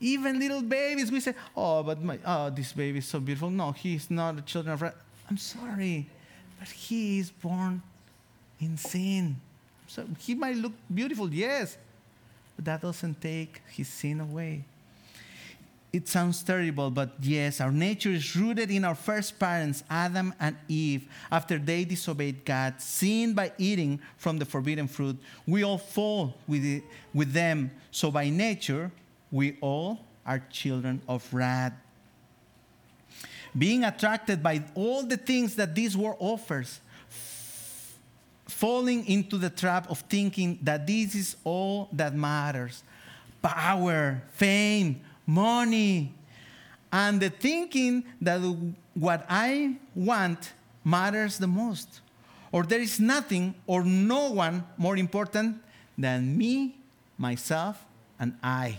Even 0.00 0.38
little 0.38 0.62
babies, 0.62 1.12
we 1.12 1.20
say, 1.20 1.34
oh, 1.56 1.82
but 1.82 2.02
my, 2.02 2.18
oh, 2.26 2.50
this 2.50 2.72
baby 2.72 2.98
is 2.98 3.06
so 3.06 3.20
beautiful. 3.20 3.50
No, 3.50 3.72
he's 3.72 4.10
not 4.10 4.38
a 4.38 4.42
children 4.42 4.74
of 4.74 4.82
wrath. 4.82 4.96
I'm 5.30 5.36
sorry, 5.36 6.08
but 6.58 6.68
he 6.68 7.18
is 7.18 7.30
born 7.30 7.82
in 8.60 8.76
sin. 8.76 9.36
So 9.86 10.04
he 10.18 10.34
might 10.34 10.56
look 10.56 10.72
beautiful, 10.92 11.32
yes, 11.32 11.76
but 12.56 12.64
that 12.64 12.82
doesn't 12.82 13.20
take 13.20 13.60
his 13.70 13.88
sin 13.88 14.20
away. 14.20 14.64
It 15.92 16.08
sounds 16.08 16.42
terrible, 16.42 16.90
but 16.90 17.10
yes, 17.20 17.60
our 17.60 17.70
nature 17.70 18.10
is 18.10 18.34
rooted 18.34 18.70
in 18.70 18.82
our 18.82 18.94
first 18.94 19.38
parents, 19.38 19.84
Adam 19.90 20.32
and 20.40 20.56
Eve. 20.66 21.06
After 21.30 21.58
they 21.58 21.84
disobeyed 21.84 22.46
God, 22.46 22.80
sinned 22.80 23.36
by 23.36 23.52
eating 23.58 24.00
from 24.16 24.38
the 24.38 24.46
forbidden 24.46 24.88
fruit, 24.88 25.18
we 25.46 25.62
all 25.62 25.76
fall 25.76 26.34
with, 26.48 26.64
it, 26.64 26.82
with 27.12 27.34
them. 27.34 27.70
So 27.90 28.10
by 28.10 28.30
nature, 28.30 28.90
we 29.30 29.58
all 29.60 30.00
are 30.24 30.42
children 30.50 31.02
of 31.06 31.28
wrath. 31.32 31.74
Being 33.56 33.84
attracted 33.84 34.42
by 34.42 34.64
all 34.74 35.02
the 35.02 35.18
things 35.18 35.56
that 35.56 35.74
this 35.74 35.94
world 35.94 36.16
offers, 36.20 36.80
falling 38.62 39.04
into 39.08 39.38
the 39.38 39.50
trap 39.50 39.90
of 39.90 39.98
thinking 40.02 40.56
that 40.62 40.86
this 40.86 41.16
is 41.16 41.34
all 41.42 41.88
that 41.92 42.14
matters 42.14 42.84
power, 43.42 44.22
fame, 44.34 45.00
money, 45.26 46.14
and 46.92 47.20
the 47.20 47.28
thinking 47.28 48.04
that 48.20 48.38
what 48.94 49.26
I 49.28 49.78
want 49.96 50.52
matters 50.84 51.38
the 51.38 51.48
most, 51.48 52.02
or 52.52 52.62
there 52.62 52.78
is 52.78 53.00
nothing 53.00 53.56
or 53.66 53.82
no 53.82 54.30
one 54.30 54.64
more 54.76 54.96
important 54.96 55.60
than 55.98 56.38
me, 56.38 56.76
myself, 57.18 57.84
and 58.20 58.32
I. 58.44 58.78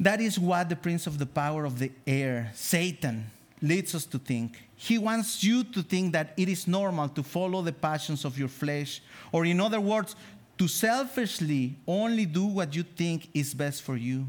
That 0.00 0.22
is 0.22 0.38
what 0.38 0.70
the 0.70 0.76
prince 0.76 1.06
of 1.06 1.18
the 1.18 1.26
power 1.26 1.66
of 1.66 1.78
the 1.78 1.92
air, 2.06 2.52
Satan, 2.54 3.30
leads 3.60 3.94
us 3.94 4.06
to 4.06 4.18
think. 4.18 4.67
He 4.80 4.96
wants 4.96 5.42
you 5.42 5.64
to 5.64 5.82
think 5.82 6.12
that 6.12 6.34
it 6.36 6.48
is 6.48 6.68
normal 6.68 7.08
to 7.08 7.24
follow 7.24 7.62
the 7.62 7.72
passions 7.72 8.24
of 8.24 8.38
your 8.38 8.46
flesh, 8.46 9.02
or 9.32 9.44
in 9.44 9.60
other 9.60 9.80
words, 9.80 10.14
to 10.56 10.68
selfishly 10.68 11.74
only 11.84 12.24
do 12.24 12.46
what 12.46 12.76
you 12.76 12.84
think 12.84 13.28
is 13.34 13.54
best 13.54 13.82
for 13.82 13.96
you. 13.96 14.26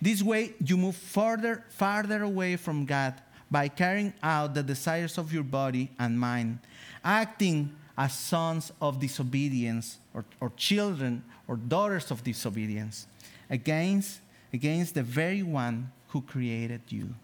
This 0.00 0.22
way, 0.22 0.54
you 0.64 0.78
move 0.78 0.96
further, 0.96 1.64
farther 1.68 2.22
away 2.22 2.56
from 2.56 2.86
God 2.86 3.20
by 3.50 3.68
carrying 3.68 4.14
out 4.22 4.54
the 4.54 4.62
desires 4.62 5.18
of 5.18 5.34
your 5.34 5.42
body 5.42 5.90
and 5.98 6.18
mind, 6.18 6.60
acting 7.04 7.76
as 7.98 8.14
sons 8.14 8.72
of 8.80 9.00
disobedience 9.00 9.98
or, 10.14 10.24
or 10.40 10.50
children 10.56 11.22
or 11.46 11.56
daughters 11.56 12.10
of 12.10 12.24
disobedience 12.24 13.06
against, 13.50 14.20
against 14.50 14.94
the 14.94 15.02
very 15.02 15.42
one 15.42 15.92
who 16.08 16.22
created 16.22 16.80
you. 16.88 17.14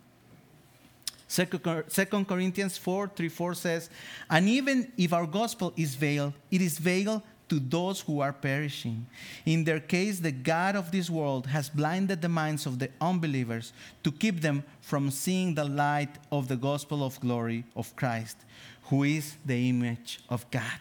Second 1.28 2.28
Corinthians 2.28 2.78
4 2.78 3.10
3 3.14 3.28
4 3.28 3.54
says, 3.54 3.90
And 4.30 4.48
even 4.48 4.92
if 4.96 5.12
our 5.12 5.26
gospel 5.26 5.72
is 5.76 5.94
veiled, 5.94 6.34
it 6.50 6.60
is 6.60 6.78
veiled 6.78 7.22
to 7.48 7.60
those 7.60 8.00
who 8.00 8.20
are 8.20 8.32
perishing. 8.32 9.06
In 9.44 9.64
their 9.64 9.80
case, 9.80 10.18
the 10.18 10.32
God 10.32 10.76
of 10.76 10.90
this 10.90 11.08
world 11.08 11.46
has 11.46 11.68
blinded 11.68 12.20
the 12.22 12.28
minds 12.28 12.66
of 12.66 12.78
the 12.78 12.90
unbelievers 13.00 13.72
to 14.02 14.10
keep 14.10 14.40
them 14.40 14.64
from 14.80 15.10
seeing 15.10 15.54
the 15.54 15.64
light 15.64 16.10
of 16.32 16.48
the 16.48 16.56
gospel 16.56 17.04
of 17.04 17.20
glory 17.20 17.64
of 17.76 17.94
Christ, 17.96 18.36
who 18.84 19.04
is 19.04 19.36
the 19.44 19.68
image 19.68 20.20
of 20.28 20.48
God. 20.50 20.80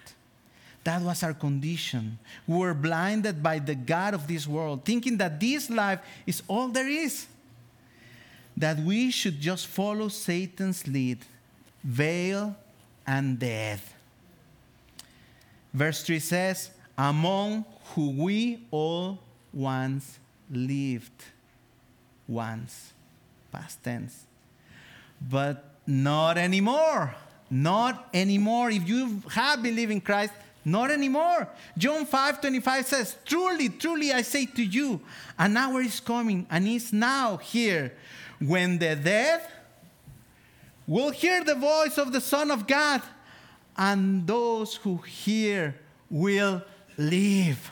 That 0.84 1.02
was 1.02 1.24
our 1.24 1.34
condition. 1.34 2.20
We 2.46 2.58
were 2.58 2.76
blinded 2.76 3.42
by 3.42 3.58
the 3.58 3.74
God 3.74 4.14
of 4.14 4.28
this 4.28 4.48
world, 4.48 4.86
thinking 4.86 5.18
that 5.18 5.40
this 5.40 5.70
life 5.70 6.00
is 6.28 6.44
all 6.48 6.68
there 6.68 6.88
is. 6.88 7.26
That 8.58 8.80
we 8.80 9.12
should 9.12 9.40
just 9.42 9.68
follow 9.68 10.08
Satan's 10.08 10.88
lead, 10.88 11.20
veil 11.84 12.56
and 13.06 13.38
death. 13.38 13.94
Verse 15.74 16.04
3 16.04 16.20
says, 16.20 16.72
Among 16.98 17.66
who 17.94 18.12
we 18.12 18.66
all 18.72 19.20
once 19.54 20.20
lived. 20.50 21.26
Once. 22.28 22.94
Past 23.52 23.84
tense. 23.84 24.26
But 25.22 25.64
not 25.86 26.38
anymore. 26.38 27.14
Not 27.50 28.10
anymore. 28.14 28.72
If 28.72 28.88
you 28.88 29.22
have 29.32 29.62
believed 29.62 29.92
in 29.92 30.02
Christ, 30.02 30.34
not 30.64 30.90
anymore. 30.90 31.48
John 31.78 32.06
5 32.06 32.42
25 32.42 32.86
says, 32.86 33.18
Truly, 33.24 33.70
truly, 33.70 34.12
I 34.12 34.24
say 34.24 34.48
to 34.48 34.64
you, 34.64 35.00
an 35.38 35.56
hour 35.56 35.82
is 35.82 36.00
coming 36.00 36.48
and 36.50 36.68
is 36.68 36.92
now 36.92 37.38
here 37.38 37.94
when 38.40 38.78
the 38.78 38.96
dead 38.96 39.42
will 40.88 41.12
hear 41.12 41.44
the 41.44 41.56
voice 41.56 41.98
of 41.98 42.12
the 42.12 42.22
Son 42.22 42.52
of 42.52 42.68
God 42.68 43.02
and 43.78 44.26
those 44.28 44.76
who 44.76 44.98
hear 44.98 45.76
will 46.10 46.62
live. 46.98 47.72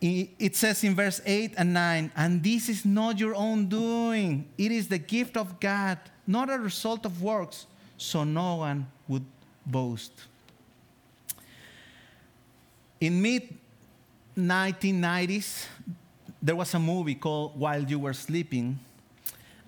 It 0.00 0.54
says 0.54 0.84
in 0.84 0.94
verse 0.94 1.22
8 1.24 1.54
and 1.56 1.72
9, 1.72 2.12
and 2.14 2.42
this 2.42 2.68
is 2.68 2.84
not 2.84 3.18
your 3.18 3.34
own 3.34 3.68
doing, 3.68 4.46
it 4.58 4.70
is 4.70 4.88
the 4.88 4.98
gift 4.98 5.34
of 5.34 5.58
God, 5.58 5.98
not 6.26 6.50
a 6.50 6.58
result 6.58 7.06
of 7.06 7.22
works, 7.22 7.66
so 7.96 8.22
no 8.22 8.56
one 8.56 8.86
would 9.08 9.24
boast. 9.64 10.12
In 13.00 13.22
mid 13.22 13.54
1990s, 14.36 15.66
there 16.44 16.54
was 16.54 16.74
a 16.74 16.78
movie 16.78 17.14
called 17.14 17.58
While 17.58 17.82
You 17.82 17.98
Were 17.98 18.12
Sleeping, 18.12 18.78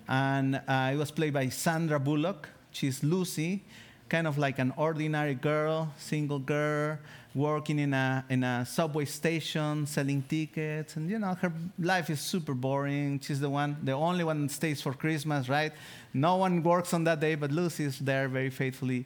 and 0.07 0.61
uh, 0.67 0.91
it 0.93 0.97
was 0.97 1.09
played 1.09 1.33
by 1.33 1.49
Sandra 1.49 1.99
Bullock 1.99 2.49
She's 2.71 3.03
Lucy, 3.03 3.63
kind 4.07 4.27
of 4.27 4.37
like 4.37 4.59
an 4.59 4.71
ordinary 4.77 5.33
girl, 5.33 5.91
single 5.97 6.37
girl, 6.37 6.99
working 7.33 7.79
in 7.79 7.95
a, 7.95 8.23
in 8.29 8.43
a 8.43 8.63
subway 8.63 9.05
station, 9.05 9.87
selling 9.87 10.21
tickets. 10.21 10.95
And, 10.95 11.09
you 11.09 11.17
know, 11.17 11.33
her 11.33 11.51
life 11.79 12.11
is 12.11 12.19
super 12.19 12.53
boring. 12.53 13.19
She's 13.21 13.39
the 13.39 13.49
one, 13.49 13.77
the 13.83 13.93
only 13.93 14.23
one 14.23 14.43
that 14.43 14.51
stays 14.51 14.79
for 14.79 14.93
Christmas, 14.93 15.49
right? 15.49 15.73
No 16.13 16.35
one 16.35 16.61
works 16.61 16.93
on 16.93 17.03
that 17.05 17.19
day, 17.19 17.33
but 17.33 17.51
Lucy 17.51 17.85
is 17.85 17.97
there 17.97 18.27
very 18.27 18.51
faithfully. 18.51 19.05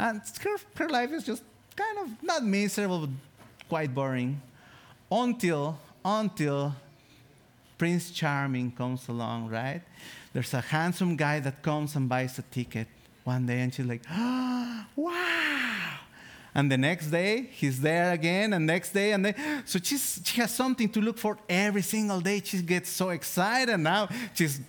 And 0.00 0.20
her, 0.42 0.56
her 0.74 0.88
life 0.88 1.12
is 1.12 1.22
just 1.22 1.44
kind 1.76 1.98
of 1.98 2.22
not 2.24 2.42
miserable, 2.44 3.06
but 3.06 3.10
quite 3.68 3.94
boring. 3.94 4.42
Until, 5.12 5.78
until 6.04 6.74
Prince 7.78 8.10
Charming 8.10 8.70
comes 8.72 9.08
along, 9.08 9.48
right? 9.48 9.82
There's 10.32 10.54
a 10.54 10.60
handsome 10.60 11.16
guy 11.16 11.40
that 11.40 11.62
comes 11.62 11.96
and 11.96 12.08
buys 12.08 12.38
a 12.38 12.42
ticket 12.42 12.88
one 13.24 13.46
day 13.46 13.60
and 13.60 13.72
she's 13.72 13.86
like, 13.86 14.02
oh, 14.10 14.84
wow. 14.96 15.98
And 16.56 16.70
the 16.70 16.78
next 16.78 17.08
day, 17.08 17.48
he's 17.50 17.80
there 17.80 18.12
again, 18.12 18.52
and 18.52 18.64
next 18.64 18.92
day, 18.92 19.10
and 19.10 19.24
then, 19.24 19.64
so 19.64 19.80
she's, 19.82 20.20
she 20.24 20.40
has 20.40 20.54
something 20.54 20.88
to 20.90 21.00
look 21.00 21.18
for 21.18 21.36
every 21.48 21.82
single 21.82 22.20
day. 22.20 22.40
She 22.44 22.62
gets 22.62 22.90
so 22.90 23.10
excited 23.10 23.76
now. 23.78 24.08
She's 24.34 24.60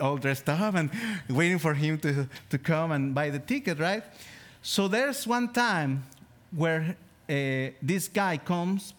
all 0.00 0.16
dressed 0.16 0.48
up 0.48 0.74
and 0.74 0.90
waiting 1.28 1.58
for 1.58 1.74
him 1.74 1.98
to, 1.98 2.26
to 2.48 2.58
come 2.58 2.92
and 2.92 3.14
buy 3.14 3.28
the 3.28 3.40
ticket, 3.40 3.78
right? 3.78 4.02
So 4.62 4.88
there's 4.88 5.26
one 5.26 5.52
time 5.52 6.04
where 6.50 6.96
uh, 7.28 7.76
this 7.82 8.08
guy 8.08 8.38
comes, 8.38 8.94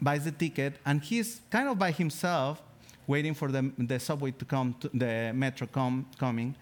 buys 0.00 0.24
the 0.24 0.32
ticket, 0.32 0.76
and 0.86 1.02
he's 1.02 1.42
kind 1.50 1.68
of 1.68 1.78
by 1.78 1.90
himself, 1.90 2.62
waiting 3.10 3.34
for 3.34 3.50
the, 3.50 3.70
the 3.76 3.98
subway 3.98 4.30
to 4.30 4.44
come, 4.44 4.74
to 4.80 4.88
the 4.94 5.32
metro 5.34 5.66
com, 5.66 6.06
coming, 6.18 6.54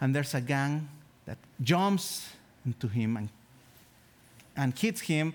and 0.00 0.14
there's 0.14 0.34
a 0.34 0.40
gang 0.40 0.88
that 1.26 1.36
jumps 1.60 2.30
into 2.64 2.86
him 2.86 3.16
and, 3.16 3.28
and 4.56 4.78
hits 4.78 5.00
him 5.00 5.34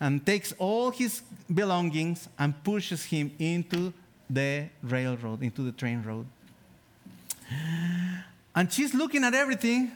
and 0.00 0.24
takes 0.24 0.52
all 0.58 0.90
his 0.90 1.22
belongings 1.52 2.28
and 2.38 2.54
pushes 2.62 3.04
him 3.04 3.32
into 3.38 3.92
the 4.30 4.68
railroad, 4.82 5.42
into 5.42 5.62
the 5.62 5.72
train 5.72 6.02
road. 6.02 6.26
And 8.54 8.72
she's 8.72 8.94
looking 8.94 9.24
at 9.24 9.34
everything 9.34 9.92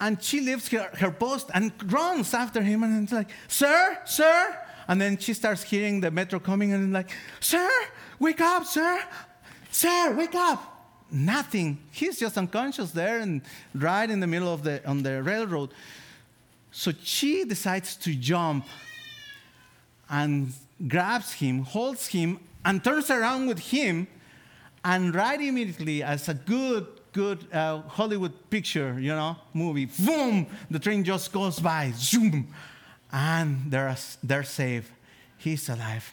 and 0.00 0.22
she 0.22 0.40
leaves 0.40 0.68
her, 0.68 0.90
her 0.98 1.10
post 1.10 1.50
and 1.54 1.72
runs 1.92 2.34
after 2.34 2.62
him 2.62 2.82
and 2.82 3.04
it's 3.04 3.12
like, 3.12 3.30
Sir, 3.48 3.98
sir. 4.04 4.56
And 4.86 5.00
then 5.00 5.18
she 5.18 5.34
starts 5.34 5.62
hearing 5.62 6.00
the 6.00 6.10
metro 6.10 6.38
coming 6.40 6.72
and 6.72 6.92
like, 6.92 7.10
Sir, 7.40 7.68
wake 8.18 8.40
up, 8.40 8.64
sir. 8.64 9.02
Sir, 9.70 10.14
wake 10.16 10.34
up 10.34 10.78
nothing. 11.10 11.78
He's 11.90 12.18
just 12.18 12.36
unconscious 12.36 12.90
there 12.90 13.20
and 13.20 13.42
right 13.74 14.08
in 14.08 14.20
the 14.20 14.26
middle 14.26 14.52
of 14.52 14.62
the 14.62 14.86
on 14.86 15.02
the 15.02 15.22
railroad. 15.22 15.70
So 16.70 16.92
she 17.02 17.44
decides 17.44 17.96
to 17.96 18.14
jump. 18.14 18.66
and 20.10 20.52
grabs 20.86 21.32
him, 21.32 21.64
holds 21.64 22.06
him, 22.06 22.38
and 22.64 22.82
turns 22.82 23.10
around 23.10 23.46
with 23.46 23.58
him. 23.58 24.06
And 24.84 25.14
right 25.14 25.40
immediately, 25.40 26.02
as 26.02 26.28
a 26.28 26.34
good, 26.34 26.86
good 27.12 27.46
uh, 27.52 27.82
Hollywood 27.82 28.32
picture, 28.48 28.98
you 28.98 29.14
know, 29.14 29.36
movie, 29.52 29.86
boom, 29.86 30.46
the 30.70 30.78
train 30.78 31.04
just 31.04 31.32
goes 31.32 31.58
by, 31.58 31.92
zoom, 31.96 32.54
and 33.12 33.70
they're, 33.70 33.94
they're 34.22 34.44
saved. 34.44 34.90
He's 35.36 35.68
alive. 35.68 36.10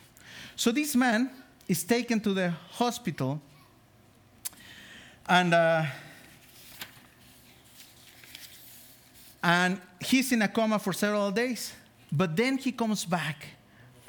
So 0.55 0.71
this 0.71 0.95
man 0.95 1.29
is 1.67 1.83
taken 1.83 2.19
to 2.21 2.33
the 2.33 2.51
hospital, 2.71 3.41
and 5.27 5.53
uh, 5.53 5.85
and 9.41 9.79
he's 10.01 10.31
in 10.31 10.41
a 10.41 10.47
coma 10.47 10.79
for 10.79 10.93
several 10.93 11.31
days. 11.31 11.73
But 12.11 12.35
then 12.35 12.57
he 12.57 12.71
comes 12.71 13.05
back, 13.05 13.47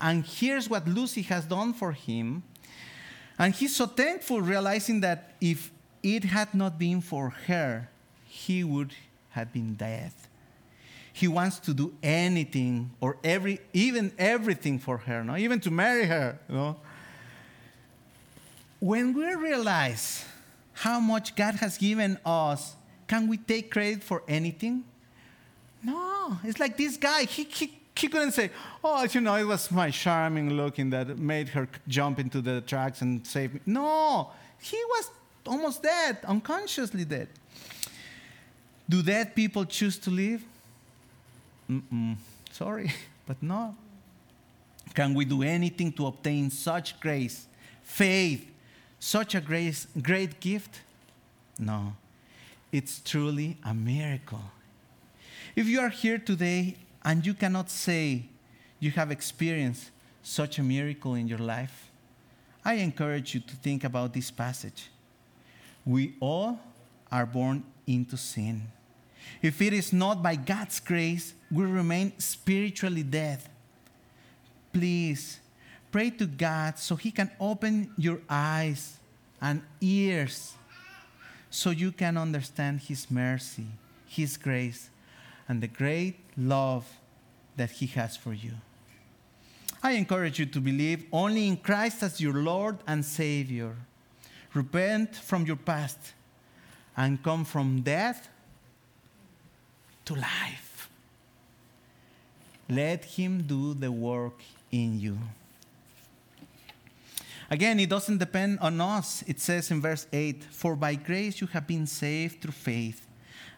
and 0.01 0.25
here's 0.25 0.69
what 0.69 0.87
Lucy 0.87 1.23
has 1.23 1.45
done 1.45 1.73
for 1.73 1.93
him. 1.93 2.43
And 3.39 3.55
he's 3.55 3.77
so 3.77 3.87
thankful, 3.87 4.41
realizing 4.41 5.01
that 5.01 5.35
if 5.41 5.71
it 6.03 6.25
had 6.25 6.55
not 6.55 6.79
been 6.79 7.01
for 7.01 7.31
her, 7.47 7.89
he 8.27 8.65
would 8.65 8.95
have 9.31 9.53
been 9.53 9.75
dead. 9.75 10.13
He 11.13 11.29
wants 11.29 11.59
to 11.61 11.75
do 11.75 11.95
anything 12.03 12.91
or 13.01 13.17
every, 13.25 13.61
even 13.73 14.13
everything 14.19 14.79
for 14.79 14.99
her, 14.99 15.25
no? 15.25 15.37
even 15.37 15.61
to 15.61 15.71
marry 15.71 16.07
her. 16.07 16.39
When 18.81 19.15
we 19.15 19.35
realize 19.35 20.25
how 20.73 21.01
much 21.01 21.35
God 21.35 21.55
has 21.57 21.79
given 21.79 22.19
us, 22.25 22.75
can 23.07 23.29
we 23.29 23.39
take 23.39 23.71
credit 23.71 24.03
for 24.03 24.23
anything? 24.29 24.85
No, 25.83 26.39
it's 26.45 26.61
like 26.61 26.77
this 26.77 26.97
guy. 26.97 27.25
He, 27.25 27.45
he, 27.45 27.79
he 27.97 28.09
couldn't 28.09 28.33
say, 28.33 28.51
oh, 28.85 29.07
you 29.11 29.21
know, 29.21 29.37
it 29.37 29.45
was 29.45 29.71
my 29.71 29.91
charming 29.91 30.51
looking 30.51 30.91
that 30.91 31.17
made 31.19 31.49
her 31.51 31.69
jump 31.89 32.19
into 32.19 32.41
the 32.41 32.61
tracks 32.61 33.01
and 33.01 33.27
save 33.27 33.55
me. 33.55 33.61
No, 33.65 34.31
he 34.61 34.77
was 34.77 35.11
almost 35.47 35.83
dead, 35.83 36.19
unconsciously 36.25 37.05
dead. 37.05 37.29
Do 38.89 39.03
dead 39.03 39.35
people 39.35 39.65
choose 39.65 39.99
to 39.99 40.11
live? 40.11 40.43
Mm-mm. 41.71 42.17
Sorry, 42.53 42.93
but 43.27 43.43
no. 43.43 43.75
Can 44.95 45.15
we 45.15 45.25
do 45.25 45.43
anything 45.43 45.93
to 45.93 46.07
obtain 46.07 46.51
such 46.51 46.99
grace, 47.01 47.47
faith, 47.83 48.51
such 48.99 49.35
a 49.35 49.41
grace, 49.41 49.87
great 50.03 50.41
gift? 50.41 50.81
No. 51.59 51.97
It's 52.73 53.01
truly 53.01 53.57
a 53.65 53.73
miracle. 53.73 54.43
If 55.55 55.67
you 55.67 55.81
are 55.81 55.89
here 55.89 56.19
today 56.19 56.77
and 57.05 57.25
you 57.25 57.35
cannot 57.35 57.71
say 57.71 58.27
you 58.81 58.91
have 58.93 59.11
experienced 59.11 59.91
such 60.23 60.59
a 60.59 60.63
miracle 60.63 61.15
in 61.15 61.29
your 61.29 61.39
life, 61.39 61.91
I 62.65 62.75
encourage 62.75 63.35
you 63.35 63.41
to 63.41 63.57
think 63.57 63.85
about 63.85 64.13
this 64.13 64.31
passage. 64.31 64.91
We 65.85 66.15
all 66.21 66.59
are 67.13 67.25
born 67.25 67.65
into 67.87 68.17
sin. 68.17 68.63
If 69.41 69.63
it 69.63 69.73
is 69.73 69.93
not 69.93 70.23
by 70.23 70.37
God's 70.37 70.81
grace, 70.81 71.35
we 71.51 71.65
remain 71.65 72.19
spiritually 72.19 73.05
dead. 73.05 73.41
Please 74.73 75.39
pray 75.97 76.11
to 76.11 76.27
God 76.27 76.79
so 76.79 76.95
He 76.95 77.11
can 77.11 77.31
open 77.41 77.91
your 77.97 78.21
eyes 78.29 78.99
and 79.41 79.63
ears 79.81 80.53
so 81.49 81.71
you 81.71 81.91
can 81.91 82.19
understand 82.19 82.81
His 82.81 83.11
mercy, 83.11 83.65
His 84.07 84.37
grace, 84.37 84.91
and 85.49 85.63
the 85.63 85.69
great 85.69 86.17
love 86.37 86.85
that 87.57 87.71
He 87.71 87.87
has 87.87 88.15
for 88.15 88.35
you. 88.35 88.53
I 89.83 89.93
encourage 89.93 90.39
you 90.39 90.45
to 90.45 90.61
believe 90.61 91.07
only 91.11 91.49
in 91.49 91.57
Christ 91.57 92.03
as 92.03 92.21
your 92.21 92.35
Lord 92.35 92.77
and 92.87 93.03
Savior. 93.03 93.75
Repent 94.53 95.17
from 95.17 95.47
your 95.47 95.57
past 95.57 96.13
and 96.95 97.23
come 97.23 97.47
from 97.47 97.81
death 97.81 98.29
to 100.05 100.15
life. 100.15 100.91
Let 102.69 103.03
Him 103.07 103.45
do 103.47 103.73
the 103.73 103.91
work 103.91 104.43
in 104.71 105.01
you. 105.01 105.17
Again, 107.51 107.79
it 107.79 107.89
doesn't 107.89 108.19
depend 108.19 108.59
on 108.61 108.81
us. 108.81 109.23
It 109.27 109.41
says 109.41 109.71
in 109.71 109.81
verse 109.81 110.07
8 110.13 110.45
For 110.45 110.75
by 110.75 110.95
grace 110.97 111.41
you 111.41 111.47
have 111.49 111.67
been 111.67 111.87
saved 111.87 112.43
through 112.43 112.53
faith 112.53 113.07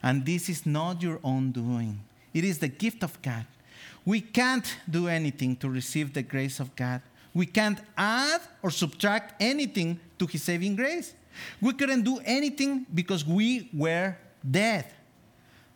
and 0.03 0.25
this 0.25 0.49
is 0.49 0.67
not 0.67 1.03
your 1.03 1.21
own 1.25 1.51
doing, 1.51 2.01
it 2.33 2.45
is 2.45 2.59
the 2.59 2.69
gift 2.69 3.03
of 3.03 3.21
God. 3.23 3.47
We 4.05 4.21
can't 4.21 4.77
do 4.89 5.09
anything 5.09 5.57
to 5.57 5.69
receive 5.69 6.15
the 6.15 6.23
grace 6.23 6.61
of 6.61 6.75
God. 6.77 7.03
We 7.35 7.47
can't 7.47 7.79
add 7.97 8.41
or 8.63 8.71
subtract 8.71 9.35
anything 9.41 10.01
to 10.19 10.27
His 10.27 10.43
saving 10.43 10.77
grace. 10.77 11.15
We 11.61 11.73
couldn't 11.73 12.03
do 12.03 12.21
anything 12.25 12.87
because 12.95 13.27
we 13.27 13.69
were 13.73 14.17
dead. 14.49 14.87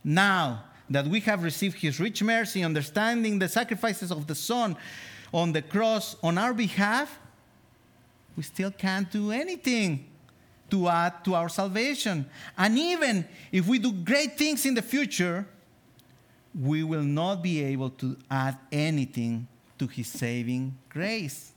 Now 0.03 0.65
that 0.89 1.07
we 1.07 1.21
have 1.21 1.43
received 1.43 1.77
His 1.77 2.01
rich 2.01 2.23
mercy, 2.23 2.65
understanding 2.65 3.39
the 3.39 3.49
sacrifices 3.49 4.11
of 4.11 4.27
the 4.27 4.35
Son 4.35 4.77
on 5.33 5.53
the 5.53 5.63
cross 5.63 6.17
on 6.23 6.39
our 6.39 6.55
behalf, 6.55 7.19
we 8.37 8.43
still 8.43 8.71
can't 8.71 9.11
do 9.11 9.31
anything 9.31 10.07
to 10.71 10.89
add 10.89 11.25
to 11.25 11.35
our 11.35 11.49
salvation. 11.49 12.25
And 12.57 12.79
even 12.79 13.27
if 13.51 13.67
we 13.67 13.79
do 13.79 13.93
great 13.93 14.39
things 14.39 14.65
in 14.65 14.75
the 14.75 14.83
future, 14.83 15.47
we 16.59 16.83
will 16.83 17.03
not 17.03 17.43
be 17.43 17.63
able 17.63 17.91
to 17.91 18.17
add 18.31 18.59
anything 18.71 19.47
to 19.79 19.87
his 19.87 20.09
saving 20.09 20.77
grace. 20.89 21.53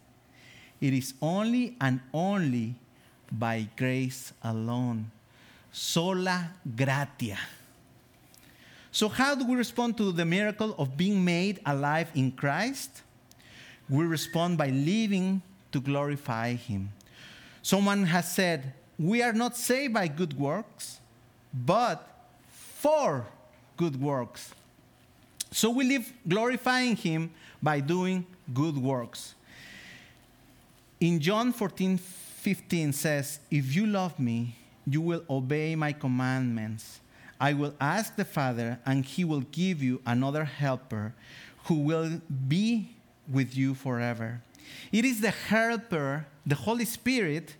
It 0.81 0.93
is 0.93 1.13
only 1.21 1.75
and 1.79 2.01
only 2.13 2.75
by 3.31 3.67
grace 3.77 4.33
alone. 4.43 5.11
Sola 5.71 6.51
gratia. 6.75 7.37
So, 8.91 9.09
how 9.09 9.35
do 9.35 9.45
we 9.45 9.55
respond 9.55 9.97
to 9.97 10.11
the 10.11 10.23
miracle 10.23 10.73
of 10.77 10.95
being 10.95 11.23
made 11.23 11.59
alive 11.65 12.09
in 12.15 12.31
Christ? 12.31 13.01
We 13.89 14.05
respond 14.05 14.57
by 14.57 14.69
living 14.69 15.41
to 15.75 15.81
glorify 15.81 16.53
Him. 16.53 16.89
Someone 17.61 18.05
has 18.05 18.31
said, 18.31 18.71
we 18.97 19.21
are 19.21 19.33
not 19.33 19.57
saved 19.57 19.93
by 19.93 20.07
good 20.07 20.39
works, 20.39 21.01
but 21.53 22.07
for 22.47 23.27
good 23.75 23.99
works. 23.99 24.53
So 25.51 25.69
we 25.69 25.83
live 25.83 26.13
glorifying 26.25 26.95
Him 26.95 27.31
by 27.61 27.81
doing 27.81 28.25
good 28.53 28.77
works. 28.77 29.35
In 31.01 31.19
John 31.19 31.51
14 31.51 31.97
15 31.97 32.93
says, 32.93 33.39
If 33.51 33.75
you 33.75 33.85
love 33.85 34.17
me, 34.17 34.55
you 34.85 35.01
will 35.01 35.23
obey 35.29 35.75
my 35.75 35.91
commandments. 35.91 37.01
I 37.37 37.51
will 37.51 37.73
ask 37.81 38.15
the 38.15 38.23
Father, 38.23 38.79
and 38.85 39.03
he 39.03 39.25
will 39.25 39.41
give 39.51 39.83
you 39.83 39.99
another 40.05 40.45
helper 40.45 41.15
who 41.65 41.75
will 41.75 42.21
be 42.47 42.91
with 43.27 43.57
you 43.57 43.73
forever. 43.73 44.41
It 44.91 45.05
is 45.05 45.21
the 45.21 45.31
helper, 45.31 46.25
the 46.45 46.55
Holy 46.55 46.85
Spirit, 46.85 47.55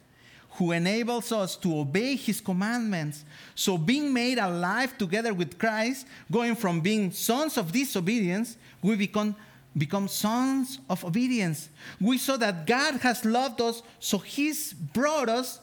who 0.52 0.72
enables 0.72 1.32
us 1.32 1.56
to 1.58 1.80
obey 1.80 2.16
his 2.16 2.40
commandments. 2.40 3.26
So, 3.56 3.78
being 3.78 4.14
made 4.14 4.38
alive 4.38 4.98
together 4.98 5.34
with 5.34 5.60
Christ, 5.60 6.08
going 6.32 6.56
from 6.56 6.80
being 6.80 7.12
sons 7.12 7.58
of 7.58 7.72
disobedience, 7.72 8.58
we 8.82 8.96
become, 8.96 9.36
become 9.78 10.08
sons 10.08 10.80
of 10.90 11.04
obedience. 11.04 11.70
We 12.00 12.18
saw 12.18 12.38
that 12.38 12.66
God 12.66 12.96
has 13.02 13.26
loved 13.26 13.60
us, 13.60 13.84
so 14.00 14.18
he's 14.18 14.72
brought 14.74 15.28
us 15.28 15.60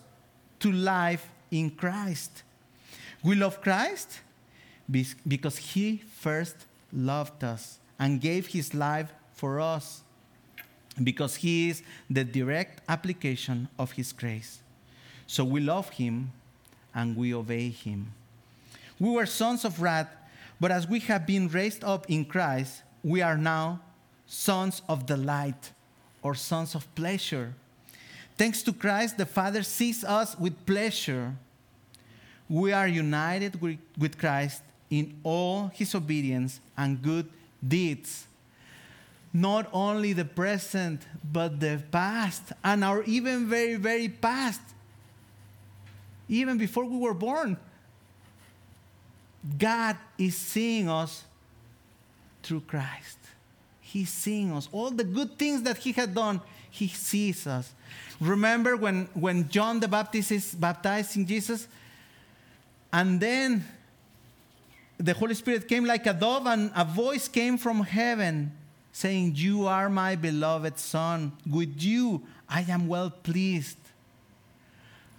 to 0.61 0.71
life 0.71 1.29
in 1.51 1.71
Christ. 1.71 2.43
We 3.23 3.35
love 3.37 3.61
Christ 3.61 4.21
because 5.27 5.57
he 5.57 6.03
first 6.17 6.57
loved 6.93 7.45
us 7.45 7.79
and 7.99 8.21
gave 8.21 8.49
his 8.49 8.75
life 8.75 9.13
for 9.33 9.61
us 9.61 10.03
because 11.03 11.37
he 11.37 11.71
is 11.71 11.83
the 12.11 12.25
direct 12.25 12.83
application 12.89 13.69
of 13.79 13.93
his 13.93 14.13
grace. 14.13 14.61
So 15.27 15.45
we 15.45 15.61
love 15.61 15.91
him 15.91 16.33
and 16.95 17.17
we 17.17 17.35
obey 17.35 17.71
him. 17.71 18.13
We 19.01 19.11
were 19.11 19.27
sons 19.27 19.65
of 19.65 19.81
wrath, 19.81 20.15
but 20.61 20.71
as 20.71 20.87
we 20.87 21.01
have 21.01 21.27
been 21.27 21.49
raised 21.49 21.83
up 21.83 22.09
in 22.11 22.25
Christ, 22.25 22.83
we 23.03 23.23
are 23.23 23.39
now 23.39 23.81
sons 24.27 24.83
of 24.89 25.07
the 25.07 25.17
light 25.17 25.73
or 26.23 26.35
sons 26.35 26.75
of 26.75 26.93
pleasure. 26.95 27.55
Thanks 28.37 28.63
to 28.63 28.73
Christ, 28.73 29.19
the 29.19 29.27
Father 29.27 29.63
sees 29.63 30.05
us 30.05 30.39
with 30.39 30.67
pleasure. 30.67 31.35
We 32.49 32.73
are 32.73 32.89
united 32.89 33.61
with 33.61 34.19
Christ 34.19 34.63
in 34.91 35.15
all 35.23 35.69
his 35.75 35.95
obedience 35.95 36.61
and 36.77 37.01
good 37.01 37.29
deeds. 37.67 38.27
Not 39.33 39.69
only 39.73 40.13
the 40.13 40.27
present, 40.27 41.03
but 41.25 41.59
the 41.59 41.83
past 41.91 42.53
and 42.63 42.85
our 42.85 43.03
even 43.05 43.49
very, 43.49 43.77
very 43.77 44.09
past 44.09 44.61
even 46.29 46.59
before 46.59 46.85
we 46.85 46.99
were 46.99 47.15
born. 47.15 47.57
God 49.59 49.97
is 50.19 50.37
seeing 50.37 50.89
us 50.89 51.25
through 52.43 52.61
Christ. 52.61 53.19
He's 53.81 54.11
seeing 54.11 54.53
us. 54.53 54.69
All 54.73 54.91
the 54.91 55.05
good 55.05 55.39
things 55.39 55.63
that 55.63 55.79
He 55.79 55.93
had 55.93 56.15
done, 56.15 56.41
He 56.71 56.89
sees 56.89 57.47
us. 57.47 57.73
Remember 58.21 58.77
when, 58.77 59.09
when 59.15 59.49
John 59.49 59.81
the 59.81 59.89
Baptist 59.89 60.33
is 60.33 60.55
baptizing 60.55 61.27
Jesus? 61.27 61.69
And 62.93 63.21
then 63.21 63.65
the 64.97 65.13
Holy 65.13 65.35
Spirit 65.35 65.69
came 65.69 65.85
like 65.85 66.07
a 66.07 66.15
dove, 66.15 66.47
and 66.47 66.71
a 66.75 66.85
voice 66.85 67.29
came 67.29 67.59
from 67.59 67.83
heaven 67.83 68.53
saying, 68.93 69.33
You 69.37 69.67
are 69.67 69.89
my 69.89 70.15
beloved 70.15 70.79
Son. 70.79 71.33
With 71.51 71.83
you 71.83 72.23
I 72.49 72.63
am 72.63 72.87
well 72.87 73.11
pleased. 73.11 73.79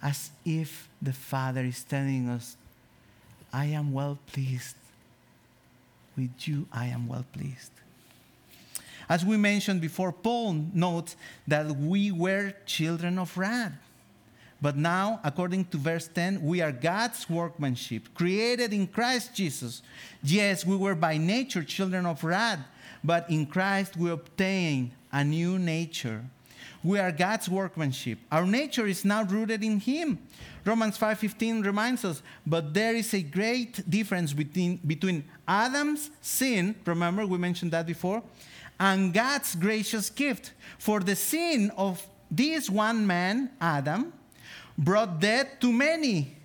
As 0.02 0.30
if 0.44 0.88
the 1.00 1.12
Father 1.12 1.62
is 1.62 1.82
telling 1.82 2.28
us, 2.28 2.56
I 3.52 3.66
am 3.66 3.92
well 3.92 4.18
pleased. 4.32 4.76
With 6.16 6.46
you 6.46 6.66
I 6.72 6.86
am 6.86 7.08
well 7.08 7.24
pleased. 7.32 7.70
As 9.08 9.24
we 9.24 9.36
mentioned 9.36 9.80
before, 9.80 10.12
Paul 10.12 10.54
notes 10.72 11.16
that 11.46 11.66
we 11.66 12.10
were 12.10 12.54
children 12.64 13.18
of 13.18 13.36
wrath. 13.36 13.72
But 14.62 14.76
now, 14.76 15.20
according 15.22 15.66
to 15.66 15.76
verse 15.76 16.08
10, 16.08 16.42
we 16.42 16.62
are 16.62 16.72
God's 16.72 17.28
workmanship, 17.28 18.14
created 18.14 18.72
in 18.72 18.86
Christ 18.86 19.34
Jesus. 19.34 19.82
Yes, 20.22 20.64
we 20.64 20.74
were 20.74 20.94
by 20.94 21.18
nature 21.18 21.62
children 21.62 22.06
of 22.06 22.24
wrath, 22.24 22.60
but 23.04 23.28
in 23.30 23.46
Christ 23.46 23.96
we 23.96 24.10
obtain 24.10 24.92
a 25.12 25.22
new 25.22 25.58
nature. 25.58 26.24
We 26.82 26.98
are 26.98 27.12
God's 27.12 27.48
workmanship. 27.48 28.18
Our 28.32 28.46
nature 28.46 28.86
is 28.86 29.04
now 29.04 29.22
rooted 29.22 29.62
in 29.62 29.80
him. 29.80 30.18
Romans 30.64 30.98
5:15 30.98 31.62
reminds 31.62 32.04
us, 32.04 32.22
but 32.46 32.74
there 32.74 32.94
is 32.94 33.12
a 33.14 33.22
great 33.22 33.88
difference 33.88 34.32
between, 34.32 34.78
between 34.86 35.24
Adam's 35.46 36.10
sin, 36.20 36.74
remember 36.84 37.26
we 37.26 37.38
mentioned 37.38 37.70
that 37.72 37.86
before, 37.86 38.22
and 38.80 39.12
God's 39.12 39.54
gracious 39.54 40.10
gift. 40.10 40.52
For 40.78 41.00
the 41.00 41.16
sin 41.16 41.70
of 41.76 42.06
this 42.30 42.68
one 42.68 43.06
man, 43.06 43.50
Adam, 43.60 44.12
brought 44.76 45.20
death 45.20 45.60
to 45.60 45.72
many. 45.72 46.36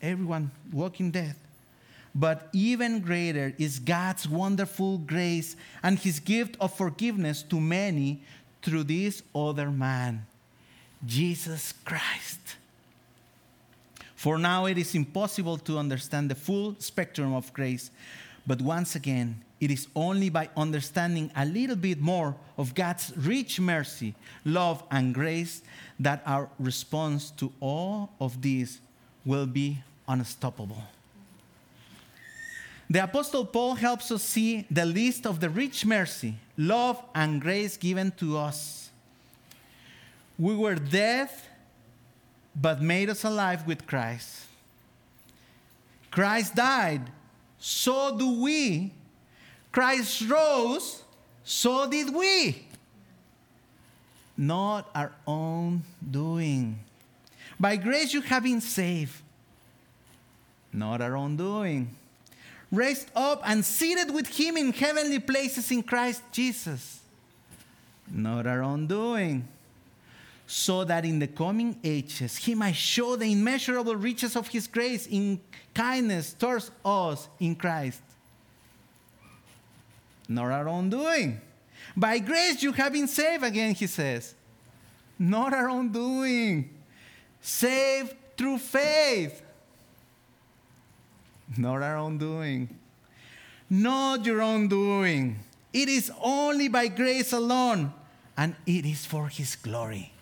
Everyone 0.00 0.50
walking 0.72 1.10
death. 1.10 1.45
But 2.18 2.48
even 2.54 3.00
greater 3.00 3.52
is 3.58 3.78
God's 3.78 4.26
wonderful 4.26 4.96
grace 4.96 5.54
and 5.82 5.98
his 5.98 6.18
gift 6.18 6.56
of 6.58 6.72
forgiveness 6.72 7.42
to 7.42 7.60
many 7.60 8.22
through 8.62 8.84
this 8.84 9.22
other 9.34 9.70
man, 9.70 10.24
Jesus 11.04 11.74
Christ. 11.84 12.56
For 14.14 14.38
now, 14.38 14.64
it 14.64 14.78
is 14.78 14.94
impossible 14.94 15.58
to 15.58 15.76
understand 15.76 16.30
the 16.30 16.34
full 16.34 16.74
spectrum 16.78 17.34
of 17.34 17.52
grace. 17.52 17.90
But 18.46 18.62
once 18.62 18.96
again, 18.96 19.42
it 19.60 19.70
is 19.70 19.86
only 19.94 20.30
by 20.30 20.48
understanding 20.56 21.30
a 21.36 21.44
little 21.44 21.76
bit 21.76 22.00
more 22.00 22.34
of 22.56 22.74
God's 22.74 23.12
rich 23.14 23.60
mercy, 23.60 24.14
love, 24.46 24.82
and 24.90 25.14
grace 25.14 25.60
that 26.00 26.22
our 26.24 26.48
response 26.58 27.30
to 27.32 27.52
all 27.60 28.08
of 28.18 28.40
this 28.40 28.80
will 29.26 29.46
be 29.46 29.82
unstoppable. 30.08 30.82
The 32.88 33.02
Apostle 33.02 33.44
Paul 33.44 33.74
helps 33.74 34.12
us 34.12 34.22
see 34.22 34.64
the 34.70 34.86
list 34.86 35.26
of 35.26 35.40
the 35.40 35.50
rich 35.50 35.84
mercy, 35.84 36.36
love, 36.56 37.02
and 37.14 37.40
grace 37.40 37.76
given 37.76 38.12
to 38.12 38.38
us. 38.38 38.90
We 40.38 40.54
were 40.54 40.76
dead, 40.76 41.30
but 42.54 42.80
made 42.80 43.10
us 43.10 43.24
alive 43.24 43.66
with 43.66 43.86
Christ. 43.86 44.44
Christ 46.12 46.54
died, 46.54 47.02
so 47.58 48.16
do 48.16 48.40
we. 48.40 48.92
Christ 49.72 50.22
rose, 50.28 51.02
so 51.42 51.90
did 51.90 52.14
we. 52.14 52.66
Not 54.36 54.88
our 54.94 55.12
own 55.26 55.82
doing. 56.08 56.78
By 57.58 57.76
grace 57.76 58.14
you 58.14 58.20
have 58.20 58.44
been 58.44 58.60
saved, 58.60 59.22
not 60.72 61.00
our 61.00 61.16
own 61.16 61.36
doing 61.36 61.96
raised 62.72 63.10
up 63.14 63.42
and 63.44 63.64
seated 63.64 64.12
with 64.12 64.26
him 64.26 64.56
in 64.56 64.72
heavenly 64.72 65.18
places 65.18 65.70
in 65.70 65.82
Christ 65.82 66.22
Jesus. 66.32 67.00
Not 68.10 68.46
our 68.46 68.62
own 68.62 68.86
doing. 68.86 69.48
So 70.46 70.84
that 70.84 71.04
in 71.04 71.18
the 71.18 71.26
coming 71.26 71.78
ages 71.82 72.36
he 72.36 72.54
might 72.54 72.76
show 72.76 73.16
the 73.16 73.32
immeasurable 73.32 73.96
riches 73.96 74.36
of 74.36 74.48
his 74.48 74.68
grace 74.68 75.06
in 75.06 75.40
kindness 75.74 76.32
towards 76.34 76.70
us 76.84 77.28
in 77.40 77.56
Christ. 77.56 78.00
Not 80.28 80.52
our 80.52 80.68
own 80.68 80.90
doing. 80.90 81.40
By 81.96 82.18
grace 82.18 82.62
you 82.62 82.72
have 82.72 82.92
been 82.92 83.08
saved, 83.08 83.44
again, 83.44 83.74
he 83.74 83.86
says. 83.86 84.34
Not 85.18 85.54
our 85.54 85.68
own 85.68 85.90
doing. 85.90 86.70
Saved 87.40 88.14
through 88.36 88.58
faith 88.58 89.42
not 91.56 91.82
our 91.82 91.96
own 91.96 92.18
doing. 92.18 92.68
Not 93.68 94.24
your 94.24 94.42
own 94.42 94.68
doing. 94.68 95.38
It 95.72 95.88
is 95.88 96.10
only 96.20 96.68
by 96.68 96.88
grace 96.88 97.32
alone, 97.32 97.92
and 98.36 98.54
it 98.66 98.86
is 98.86 99.04
for 99.04 99.28
His 99.28 99.56
glory. 99.56 100.12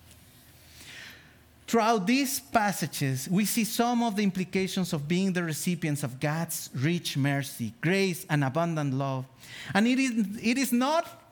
Throughout 1.66 2.06
these 2.06 2.40
passages, 2.40 3.28
we 3.28 3.44
see 3.44 3.64
some 3.64 4.02
of 4.02 4.16
the 4.16 4.22
implications 4.22 4.92
of 4.92 5.08
being 5.08 5.32
the 5.32 5.42
recipients 5.42 6.02
of 6.02 6.20
God's 6.20 6.70
rich 6.74 7.16
mercy, 7.16 7.72
grace, 7.80 8.26
and 8.28 8.44
abundant 8.44 8.94
love. 8.94 9.24
And 9.72 9.86
it 9.86 9.98
is, 9.98 10.38
it 10.42 10.58
is 10.58 10.72
not 10.72 11.22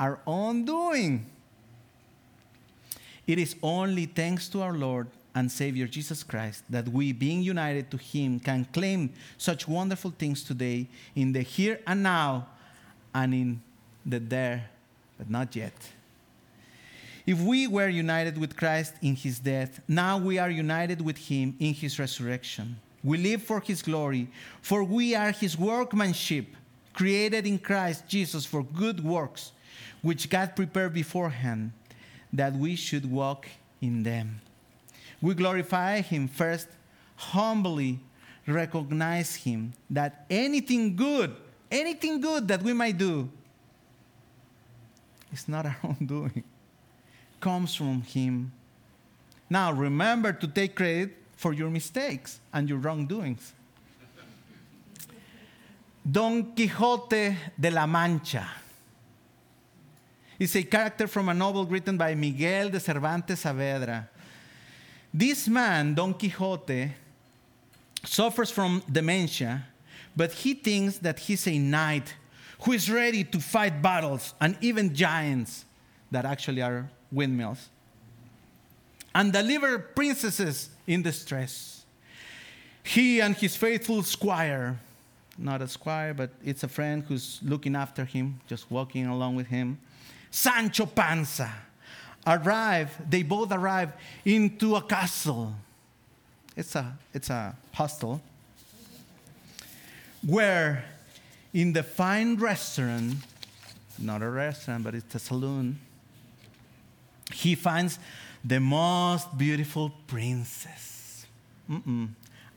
our 0.00 0.18
own 0.26 0.64
doing. 0.64 1.26
It 3.26 3.38
is 3.38 3.54
only 3.62 4.06
thanks 4.06 4.48
to 4.48 4.62
our 4.62 4.72
Lord 4.72 5.08
and 5.34 5.50
Savior 5.50 5.86
Jesus 5.86 6.22
Christ, 6.22 6.64
that 6.68 6.88
we, 6.88 7.12
being 7.12 7.42
united 7.42 7.90
to 7.90 7.96
Him, 7.96 8.38
can 8.38 8.66
claim 8.72 9.12
such 9.38 9.66
wonderful 9.66 10.12
things 10.16 10.42
today 10.42 10.86
in 11.14 11.32
the 11.32 11.42
here 11.42 11.80
and 11.86 12.02
now 12.02 12.48
and 13.14 13.32
in 13.32 13.62
the 14.04 14.18
there, 14.18 14.68
but 15.18 15.30
not 15.30 15.54
yet. 15.56 15.74
If 17.24 17.40
we 17.40 17.66
were 17.68 17.88
united 17.88 18.36
with 18.36 18.56
Christ 18.56 18.94
in 19.00 19.14
His 19.14 19.38
death, 19.38 19.80
now 19.86 20.18
we 20.18 20.38
are 20.38 20.50
united 20.50 21.00
with 21.00 21.16
Him 21.16 21.56
in 21.58 21.72
His 21.72 21.98
resurrection. 21.98 22.76
We 23.04 23.18
live 23.18 23.42
for 23.42 23.60
His 23.60 23.80
glory, 23.82 24.28
for 24.60 24.84
we 24.84 25.14
are 25.14 25.30
His 25.30 25.56
workmanship, 25.56 26.46
created 26.92 27.46
in 27.46 27.58
Christ 27.58 28.06
Jesus 28.06 28.44
for 28.44 28.62
good 28.62 29.02
works, 29.02 29.52
which 30.02 30.28
God 30.28 30.54
prepared 30.56 30.94
beforehand 30.94 31.72
that 32.32 32.54
we 32.54 32.76
should 32.76 33.10
walk 33.10 33.46
in 33.80 34.02
them. 34.02 34.40
We 35.22 35.34
glorify 35.34 36.02
Him 36.02 36.28
first, 36.28 36.68
humbly 37.16 38.00
recognize 38.46 39.36
Him 39.36 39.72
that 39.88 40.26
anything 40.28 40.96
good, 40.96 41.34
anything 41.70 42.20
good 42.20 42.48
that 42.48 42.62
we 42.62 42.72
might 42.72 42.98
do, 42.98 43.30
is 45.32 45.48
not 45.48 45.64
our 45.64 45.76
own 45.84 46.04
doing, 46.04 46.42
comes 47.40 47.74
from 47.74 48.02
Him. 48.02 48.52
Now, 49.48 49.72
remember 49.72 50.32
to 50.32 50.48
take 50.48 50.74
credit 50.74 51.16
for 51.36 51.52
your 51.52 51.70
mistakes 51.70 52.40
and 52.52 52.68
your 52.68 52.78
wrongdoings. 52.78 53.52
Don 56.10 56.52
Quixote 56.54 57.36
de 57.58 57.70
la 57.70 57.86
Mancha 57.86 58.48
is 60.38 60.56
a 60.56 60.62
character 60.64 61.06
from 61.06 61.28
a 61.28 61.34
novel 61.34 61.64
written 61.66 61.96
by 61.96 62.14
Miguel 62.16 62.70
de 62.70 62.80
Cervantes 62.80 63.44
Saavedra. 63.44 64.08
This 65.14 65.46
man, 65.46 65.94
Don 65.94 66.14
Quixote, 66.14 66.90
suffers 68.04 68.50
from 68.50 68.82
dementia, 68.90 69.66
but 70.16 70.32
he 70.32 70.54
thinks 70.54 70.98
that 70.98 71.18
he's 71.18 71.46
a 71.46 71.58
knight 71.58 72.14
who 72.62 72.72
is 72.72 72.90
ready 72.90 73.24
to 73.24 73.40
fight 73.40 73.82
battles 73.82 74.34
and 74.40 74.56
even 74.60 74.94
giants 74.94 75.64
that 76.10 76.24
actually 76.24 76.62
are 76.62 76.88
windmills 77.10 77.68
and 79.14 79.32
deliver 79.32 79.78
princesses 79.78 80.70
in 80.86 81.02
distress. 81.02 81.84
He 82.82 83.20
and 83.20 83.36
his 83.36 83.54
faithful 83.54 84.02
squire, 84.02 84.80
not 85.38 85.62
a 85.62 85.68
squire, 85.68 86.14
but 86.14 86.30
it's 86.44 86.62
a 86.62 86.68
friend 86.68 87.04
who's 87.06 87.38
looking 87.42 87.76
after 87.76 88.04
him, 88.04 88.40
just 88.46 88.70
walking 88.70 89.06
along 89.06 89.36
with 89.36 89.48
him, 89.48 89.78
Sancho 90.30 90.86
Panza 90.86 91.52
arrive, 92.26 92.96
they 93.08 93.22
both 93.22 93.52
arrive 93.52 93.92
into 94.24 94.76
a 94.76 94.82
castle. 94.82 95.54
It's 96.56 96.74
a, 96.76 96.96
it's 97.12 97.30
a 97.30 97.56
hostel 97.72 98.20
where 100.26 100.84
in 101.52 101.72
the 101.72 101.82
fine 101.82 102.36
restaurant, 102.36 103.14
not 103.98 104.22
a 104.22 104.30
restaurant, 104.30 104.84
but 104.84 104.94
it's 104.94 105.14
a 105.14 105.18
saloon, 105.18 105.78
he 107.32 107.54
finds 107.54 107.98
the 108.44 108.60
most 108.60 109.36
beautiful 109.36 109.92
princess. 110.06 111.26
Mm-mm. 111.70 112.08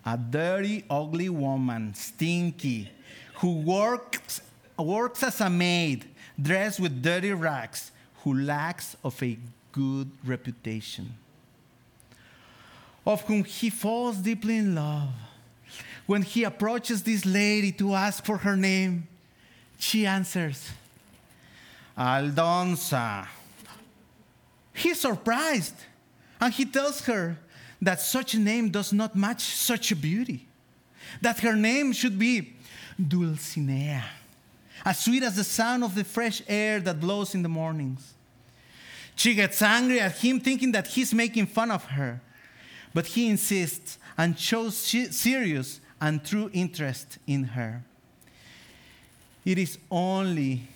A 0.05 0.17
dirty, 0.17 0.83
ugly 0.89 1.29
woman, 1.29 1.93
stinky, 1.95 2.91
who 3.35 3.61
works, 3.61 4.41
works 4.77 5.23
as 5.23 5.41
a 5.41 5.49
maid, 5.49 6.05
dressed 6.39 6.79
with 6.79 7.01
dirty 7.01 7.31
rags, 7.31 7.91
who 8.25 8.33
lacks 8.33 8.97
of 9.03 9.21
a 9.21 9.37
good 9.71 10.09
reputation, 10.25 11.13
of 13.05 13.21
whom 13.21 13.43
he 13.43 13.69
falls 13.69 14.17
deeply 14.17 14.57
in 14.57 14.73
love. 14.73 15.09
When 16.07 16.23
he 16.23 16.43
approaches 16.43 17.03
this 17.03 17.23
lady 17.23 17.71
to 17.73 17.93
ask 17.93 18.25
for 18.25 18.37
her 18.37 18.57
name, 18.57 19.07
she 19.77 20.07
answers, 20.07 20.71
Aldonza. 21.95 23.27
He's 24.73 24.99
surprised, 24.99 25.75
and 26.41 26.51
he 26.51 26.65
tells 26.65 27.01
her 27.01 27.37
that 27.79 28.01
such 28.01 28.33
a 28.33 28.39
name 28.39 28.69
does 28.71 28.91
not 28.91 29.15
match 29.15 29.41
such 29.41 29.91
a 29.91 29.95
beauty, 29.95 30.47
that 31.21 31.41
her 31.41 31.55
name 31.55 31.93
should 31.93 32.17
be 32.17 32.55
Dulcinea, 32.99 34.03
as 34.83 34.97
sweet 34.97 35.21
as 35.21 35.35
the 35.35 35.43
sound 35.43 35.83
of 35.83 35.93
the 35.93 36.03
fresh 36.03 36.41
air 36.47 36.79
that 36.79 36.99
blows 36.99 37.35
in 37.35 37.43
the 37.43 37.49
mornings. 37.49 38.14
She 39.15 39.33
gets 39.33 39.61
angry 39.61 39.99
at 39.99 40.17
him, 40.17 40.39
thinking 40.39 40.71
that 40.73 40.87
he's 40.87 41.13
making 41.13 41.47
fun 41.47 41.71
of 41.71 41.85
her. 41.85 42.21
But 42.93 43.07
he 43.07 43.29
insists 43.29 43.97
and 44.17 44.37
shows 44.37 44.77
serious 44.77 45.79
and 45.99 46.23
true 46.23 46.49
interest 46.53 47.17
in 47.25 47.45
her. 47.45 47.83
It 49.43 49.57
is 49.57 49.77
only 49.89 50.67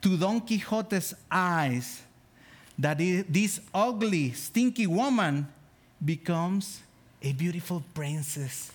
to 0.00 0.16
Don 0.16 0.40
Quixote's 0.40 1.14
eyes 1.30 2.02
that 2.78 2.98
this 2.98 3.60
ugly, 3.72 4.32
stinky 4.32 4.86
woman 4.86 5.46
becomes 6.04 6.80
a 7.20 7.32
beautiful 7.32 7.82
princess. 7.94 8.72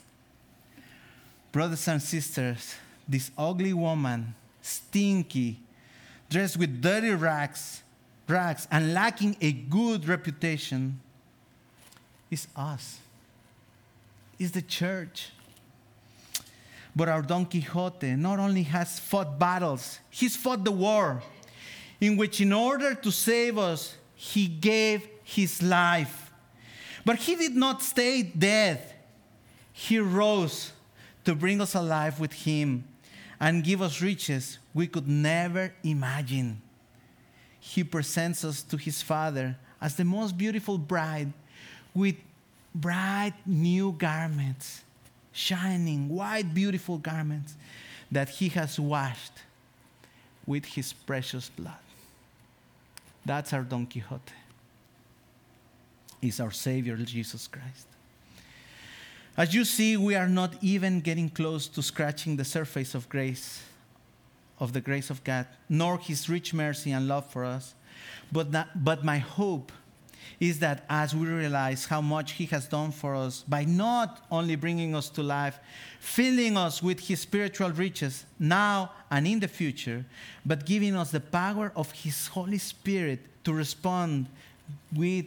Brothers 1.51 1.87
and 1.87 2.01
sisters, 2.01 2.75
this 3.07 3.31
ugly 3.37 3.73
woman, 3.73 4.33
stinky, 4.61 5.59
dressed 6.29 6.57
with 6.57 6.81
dirty 6.81 7.11
rags, 7.11 7.81
rags 8.27 8.67
and 8.71 8.93
lacking 8.93 9.37
a 9.41 9.51
good 9.51 10.07
reputation, 10.07 10.99
is 12.29 12.47
us, 12.55 12.99
is 14.37 14.51
the 14.51 14.61
church. 14.61 15.31
But 16.95 17.09
our 17.09 17.21
Don 17.21 17.45
Quixote 17.45 18.15
not 18.15 18.39
only 18.39 18.63
has 18.63 18.99
fought 18.99 19.37
battles, 19.37 19.99
he's 20.09 20.35
fought 20.35 20.63
the 20.63 20.71
war 20.71 21.21
in 22.01 22.17
which, 22.17 22.41
in 22.41 22.53
order 22.53 22.93
to 22.93 23.11
save 23.11 23.57
us, 23.57 23.95
he 24.15 24.47
gave 24.47 25.07
his 25.23 25.61
life. 25.61 26.31
But 27.05 27.17
he 27.17 27.35
did 27.35 27.55
not 27.55 27.81
stay 27.81 28.23
dead, 28.23 28.81
he 29.71 29.99
rose 29.99 30.71
to 31.23 31.35
bring 31.35 31.61
us 31.61 31.75
alive 31.75 32.19
with 32.19 32.33
him 32.33 32.83
and 33.39 33.63
give 33.63 33.81
us 33.81 34.01
riches 34.01 34.57
we 34.73 34.87
could 34.87 35.07
never 35.07 35.73
imagine. 35.83 36.61
He 37.67 37.83
presents 37.83 38.45
us 38.45 38.63
to 38.63 38.77
his 38.77 39.01
Father 39.01 39.57
as 39.81 39.95
the 39.95 40.05
most 40.05 40.37
beautiful 40.37 40.77
bride 40.77 41.33
with 41.93 42.15
bright 42.73 43.33
new 43.45 43.91
garments 43.91 44.83
shining, 45.33 46.09
white, 46.09 46.53
beautiful 46.53 46.97
garments 46.97 47.55
that 48.11 48.29
he 48.29 48.49
has 48.49 48.79
washed 48.79 49.33
with 50.45 50.65
his 50.65 50.93
precious 50.93 51.49
blood. 51.49 51.83
That's 53.25 53.51
our 53.51 53.63
Don 53.63 53.85
Quixote. 53.85 54.33
Is 56.21 56.39
our 56.39 56.51
Savior 56.51 56.95
Jesus 56.95 57.47
Christ. 57.47 57.85
As 59.35 59.53
you 59.53 59.65
see, 59.65 59.97
we 59.97 60.15
are 60.15 60.29
not 60.29 60.55
even 60.61 61.01
getting 61.01 61.29
close 61.29 61.67
to 61.67 61.83
scratching 61.83 62.37
the 62.37 62.45
surface 62.45 62.95
of 62.95 63.07
grace, 63.09 63.61
of 64.59 64.73
the 64.73 64.81
grace 64.81 65.09
of 65.09 65.23
God, 65.23 65.45
nor 65.69 65.97
His 65.97 66.29
rich 66.29 66.53
mercy 66.53 66.91
and 66.91 67.07
love 67.07 67.29
for 67.29 67.45
us. 67.45 67.73
But, 68.31 68.49
but 68.75 69.03
my 69.03 69.17
hope 69.17 69.71
is 70.39 70.59
that 70.59 70.85
as 70.89 71.15
we 71.15 71.27
realize 71.27 71.85
how 71.85 72.01
much 72.01 72.33
He 72.33 72.45
has 72.47 72.67
done 72.67 72.91
for 72.91 73.15
us 73.15 73.43
by 73.47 73.63
not 73.63 74.25
only 74.29 74.55
bringing 74.55 74.95
us 74.95 75.09
to 75.09 75.23
life, 75.23 75.59
filling 75.99 76.57
us 76.57 76.83
with 76.83 76.99
His 76.99 77.21
spiritual 77.21 77.71
riches 77.71 78.25
now 78.39 78.91
and 79.09 79.27
in 79.27 79.39
the 79.39 79.47
future, 79.47 80.05
but 80.45 80.65
giving 80.65 80.95
us 80.95 81.11
the 81.11 81.19
power 81.19 81.71
of 81.75 81.91
His 81.91 82.27
Holy 82.27 82.57
Spirit 82.57 83.19
to 83.43 83.53
respond 83.53 84.27
with 84.95 85.25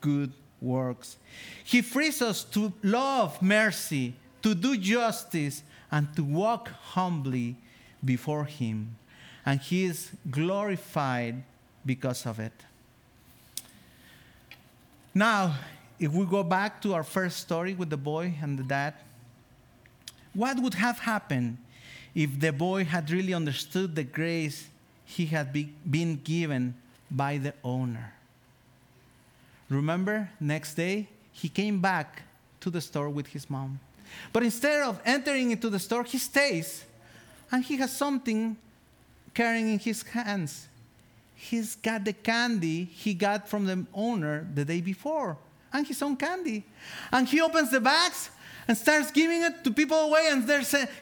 good 0.00 0.32
works. 0.60 1.16
He 1.64 1.82
frees 1.82 2.22
us 2.22 2.44
to 2.44 2.72
love 2.82 3.40
mercy, 3.42 4.14
to 4.42 4.54
do 4.54 4.76
justice, 4.76 5.62
and 5.90 6.14
to 6.16 6.24
walk 6.24 6.68
humbly 6.68 7.56
before 8.04 8.44
Him. 8.44 8.96
And 9.44 9.60
He 9.60 9.84
is 9.84 10.10
glorified 10.30 11.42
because 11.84 12.26
of 12.26 12.40
it. 12.40 12.52
Now, 15.14 15.54
if 15.98 16.12
we 16.12 16.26
go 16.26 16.42
back 16.42 16.82
to 16.82 16.94
our 16.94 17.04
first 17.04 17.38
story 17.38 17.74
with 17.74 17.90
the 17.90 17.96
boy 17.96 18.34
and 18.42 18.58
the 18.58 18.62
dad, 18.62 18.94
what 20.34 20.60
would 20.60 20.74
have 20.74 20.98
happened 20.98 21.56
if 22.14 22.38
the 22.38 22.52
boy 22.52 22.84
had 22.84 23.10
really 23.10 23.32
understood 23.32 23.94
the 23.94 24.04
grace 24.04 24.68
he 25.06 25.26
had 25.26 25.52
be, 25.52 25.72
been 25.88 26.20
given 26.22 26.74
by 27.10 27.38
the 27.38 27.54
owner? 27.64 28.12
Remember, 29.68 30.28
next 30.38 30.74
day, 30.74 31.08
he 31.32 31.48
came 31.48 31.80
back 31.80 32.22
to 32.60 32.70
the 32.70 32.80
store 32.80 33.08
with 33.08 33.28
his 33.28 33.48
mom. 33.48 33.80
But 34.32 34.42
instead 34.42 34.82
of 34.82 35.00
entering 35.04 35.50
into 35.50 35.70
the 35.70 35.78
store, 35.78 36.04
he 36.04 36.18
stays 36.18 36.84
and 37.50 37.64
he 37.64 37.76
has 37.76 37.96
something 37.96 38.56
carrying 39.34 39.72
in 39.72 39.78
his 39.78 40.02
hands 40.02 40.68
he's 41.36 41.76
got 41.76 42.04
the 42.04 42.12
candy 42.12 42.84
he 42.84 43.14
got 43.14 43.48
from 43.48 43.66
the 43.66 43.86
owner 43.94 44.46
the 44.54 44.64
day 44.64 44.80
before 44.80 45.36
and 45.72 45.86
his 45.86 46.02
own 46.02 46.16
candy. 46.16 46.64
And 47.12 47.28
he 47.28 47.40
opens 47.40 47.70
the 47.70 47.80
bags 47.80 48.30
and 48.66 48.76
starts 48.76 49.10
giving 49.10 49.42
it 49.42 49.62
to 49.64 49.70
people 49.70 49.98
away. 49.98 50.28
And 50.30 50.48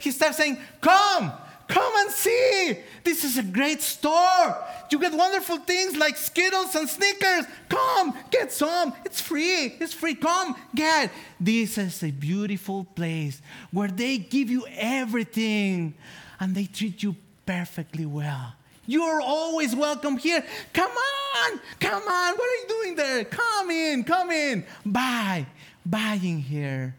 he 0.01 0.11
starts 0.11 0.37
saying, 0.37 0.59
Come, 0.81 1.33
come 1.69 1.93
and 1.99 2.11
see. 2.11 2.79
This 3.05 3.25
is 3.25 3.39
a 3.39 3.43
great 3.43 3.81
store. 3.81 4.57
You 4.91 4.99
get 4.99 5.13
wonderful 5.13 5.59
things 5.59 5.97
like 5.97 6.17
Skittles 6.17 6.75
and 6.75 6.89
Snickers. 6.89 7.47
Come, 7.69 8.15
get 8.31 8.53
some. 8.53 8.93
It's 9.05 9.21
free. 9.21 9.77
It's 9.81 9.95
free. 9.95 10.15
Come, 10.15 10.57
get. 10.75 11.11
This 11.39 11.79
is 11.79 12.03
a 12.03 12.11
beautiful 12.11 12.85
place 12.85 13.41
where 13.71 13.89
they 13.89 14.19
give 14.19 14.51
you 14.51 14.67
everything 14.77 15.95
and 16.41 16.55
they 16.55 16.67
treat 16.67 17.03
you 17.03 17.17
perfectly 17.47 18.07
well. 18.07 18.55
You're 18.87 19.21
always 19.21 19.75
welcome 19.75 20.19
here. 20.19 20.45
Come 20.73 20.91
on, 20.91 21.61
come 21.81 22.03
on. 22.03 22.35
What 22.35 22.49
are 22.49 22.63
you 22.63 22.67
doing 22.69 22.97
there? 22.97 23.25
Come 23.25 23.71
in, 23.71 24.05
come 24.05 24.31
in. 24.31 24.65
Buy, 24.85 25.47
buying 25.87 26.41
here. 26.41 26.95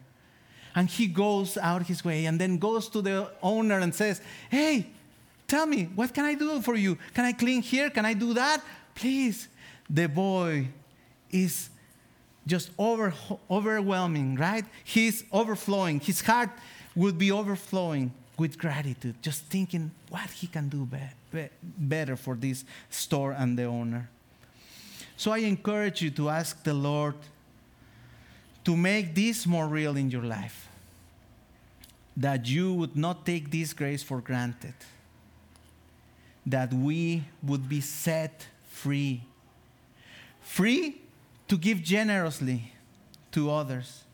And 0.74 0.90
he 0.90 1.06
goes 1.06 1.56
out 1.56 1.86
his 1.86 2.04
way 2.04 2.26
and 2.26 2.40
then 2.40 2.58
goes 2.58 2.88
to 2.90 3.00
the 3.00 3.30
owner 3.42 3.78
and 3.78 3.94
says, 3.94 4.20
Hey, 4.50 4.86
tell 5.46 5.64
me, 5.64 5.84
what 5.94 6.12
can 6.12 6.24
I 6.24 6.34
do 6.34 6.60
for 6.60 6.74
you? 6.74 6.98
Can 7.14 7.24
I 7.24 7.32
clean 7.32 7.62
here? 7.62 7.88
Can 7.88 8.04
I 8.04 8.14
do 8.14 8.34
that? 8.34 8.62
Please. 8.94 9.48
The 9.88 10.08
boy 10.08 10.68
is 11.30 11.70
just 12.46 12.70
over, 12.78 13.14
overwhelming, 13.50 14.36
right? 14.36 14.64
He's 14.84 15.24
overflowing. 15.32 16.00
His 16.00 16.20
heart 16.20 16.50
would 16.94 17.16
be 17.16 17.30
overflowing 17.30 18.12
with 18.38 18.58
gratitude, 18.58 19.14
just 19.22 19.44
thinking 19.44 19.90
what 20.10 20.30
he 20.30 20.46
can 20.46 20.68
do 20.68 20.84
be, 20.84 20.98
be, 21.32 21.48
better 21.62 22.16
for 22.16 22.34
this 22.34 22.64
store 22.90 23.32
and 23.32 23.58
the 23.58 23.64
owner. 23.64 24.08
So 25.16 25.32
I 25.32 25.38
encourage 25.38 26.02
you 26.02 26.10
to 26.10 26.28
ask 26.28 26.62
the 26.62 26.74
Lord 26.74 27.14
to 28.64 28.76
make 28.76 29.14
this 29.14 29.46
more 29.46 29.66
real 29.66 29.96
in 29.96 30.10
your 30.10 30.24
life. 30.24 30.68
That 32.16 32.46
you 32.46 32.74
would 32.74 32.96
not 32.96 33.24
take 33.24 33.50
this 33.50 33.72
grace 33.72 34.02
for 34.02 34.20
granted. 34.20 34.74
That 36.44 36.72
we 36.72 37.24
would 37.42 37.68
be 37.68 37.80
set 37.80 38.46
free. 38.68 39.22
Free 40.42 41.00
to 41.48 41.56
give 41.56 41.82
generously 41.82 42.72
to 43.32 43.50
others. 43.50 44.04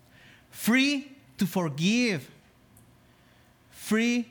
Free 0.50 1.12
to 1.38 1.46
forgive 1.46 2.28
free 3.92 4.26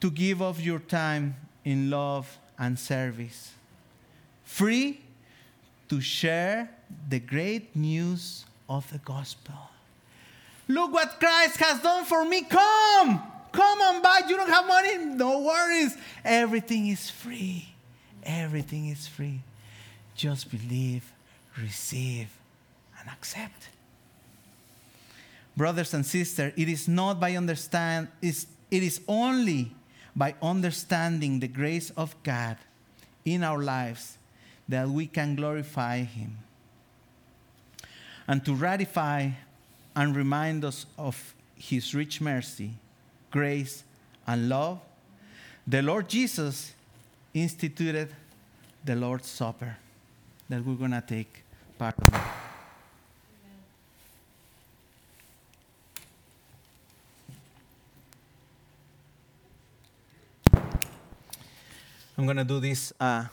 to 0.00 0.08
give 0.08 0.40
of 0.40 0.60
your 0.60 0.78
time 0.78 1.34
in 1.64 1.90
love 1.90 2.38
and 2.56 2.78
service, 2.78 3.50
free 4.44 5.00
to 5.88 6.00
share 6.00 6.70
the 7.08 7.18
great 7.18 7.74
news 7.74 8.44
of 8.68 8.88
the 8.92 8.98
gospel. 8.98 9.68
Look 10.68 10.92
what 10.92 11.18
Christ 11.18 11.56
has 11.56 11.82
done 11.82 12.04
for 12.04 12.24
me. 12.24 12.42
Come, 12.42 13.20
come 13.50 13.80
on 13.80 14.00
by. 14.00 14.20
You 14.28 14.36
don't 14.36 14.48
have 14.48 14.68
money? 14.68 15.06
No 15.06 15.40
worries. 15.40 15.96
Everything 16.24 16.86
is 16.86 17.10
free. 17.10 17.66
Everything 18.22 18.90
is 18.90 19.08
free. 19.08 19.40
Just 20.14 20.48
believe, 20.52 21.12
receive, 21.58 22.28
and 23.00 23.08
accept 23.10 23.70
brothers 25.56 25.94
and 25.94 26.04
sisters, 26.04 26.52
it 26.56 26.68
is 26.68 26.88
not 26.88 27.20
by 27.20 27.36
understand, 27.36 28.08
it 28.72 28.82
is 28.82 29.02
only 29.06 29.70
by 30.16 30.34
understanding 30.40 31.40
the 31.40 31.46
grace 31.46 31.90
of 31.90 32.16
God 32.22 32.56
in 33.22 33.44
our 33.44 33.62
lives 33.62 34.16
that 34.66 34.88
we 34.88 35.06
can 35.06 35.36
glorify 35.36 35.98
Him. 35.98 36.38
And 38.26 38.42
to 38.46 38.54
ratify 38.54 39.28
and 39.94 40.16
remind 40.16 40.64
us 40.64 40.86
of 40.96 41.34
His 41.54 41.94
rich 41.94 42.22
mercy, 42.22 42.70
grace, 43.30 43.84
and 44.26 44.48
love, 44.48 44.80
the 45.66 45.82
Lord 45.82 46.08
Jesus 46.08 46.72
instituted 47.34 48.14
the 48.84 48.96
Lord's 48.96 49.28
Supper 49.28 49.76
that 50.48 50.64
we're 50.64 50.74
going 50.74 50.92
to 50.92 51.04
take 51.06 51.44
part 51.78 51.94
of. 51.98 52.21
I'm 62.22 62.26
going 62.26 62.36
to 62.36 62.44
do 62.44 62.60
this. 62.60 62.92
Uh, 63.00 63.24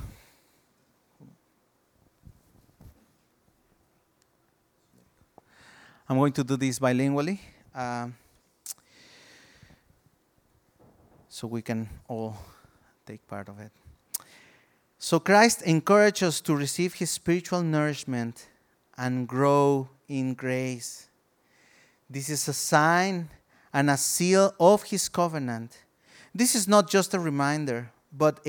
I'm 6.10 6.18
going 6.18 6.34
to 6.34 6.44
do 6.44 6.58
this 6.58 6.80
bilingually. 6.80 7.38
Um, 7.76 8.16
so 11.28 11.46
we 11.46 11.62
can 11.62 11.88
all 12.08 12.36
take 13.06 13.28
part 13.28 13.48
of 13.48 13.60
it. 13.60 13.72
So 14.98 15.20
Christ 15.20 15.62
encourages 15.62 16.28
us 16.28 16.42
to 16.42 16.56
receive 16.56 16.96
his 16.96 17.12
spiritual 17.12 17.62
nourishment 17.62 18.48
and 18.98 19.28
grow 19.28 19.88
in 20.08 20.34
grace. 20.34 21.10
This 22.10 22.28
is 22.28 22.48
a 22.48 22.54
sign 22.54 23.30
and 23.72 23.92
a 23.92 23.98
seal 23.98 24.56
of 24.60 24.82
his 24.82 25.08
covenant. 25.10 25.78
This 26.34 26.56
is 26.56 26.68
not 26.68 26.90
just 26.90 27.14
a 27.14 27.20
reminder, 27.20 27.92
but 28.12 28.40
a 28.46 28.48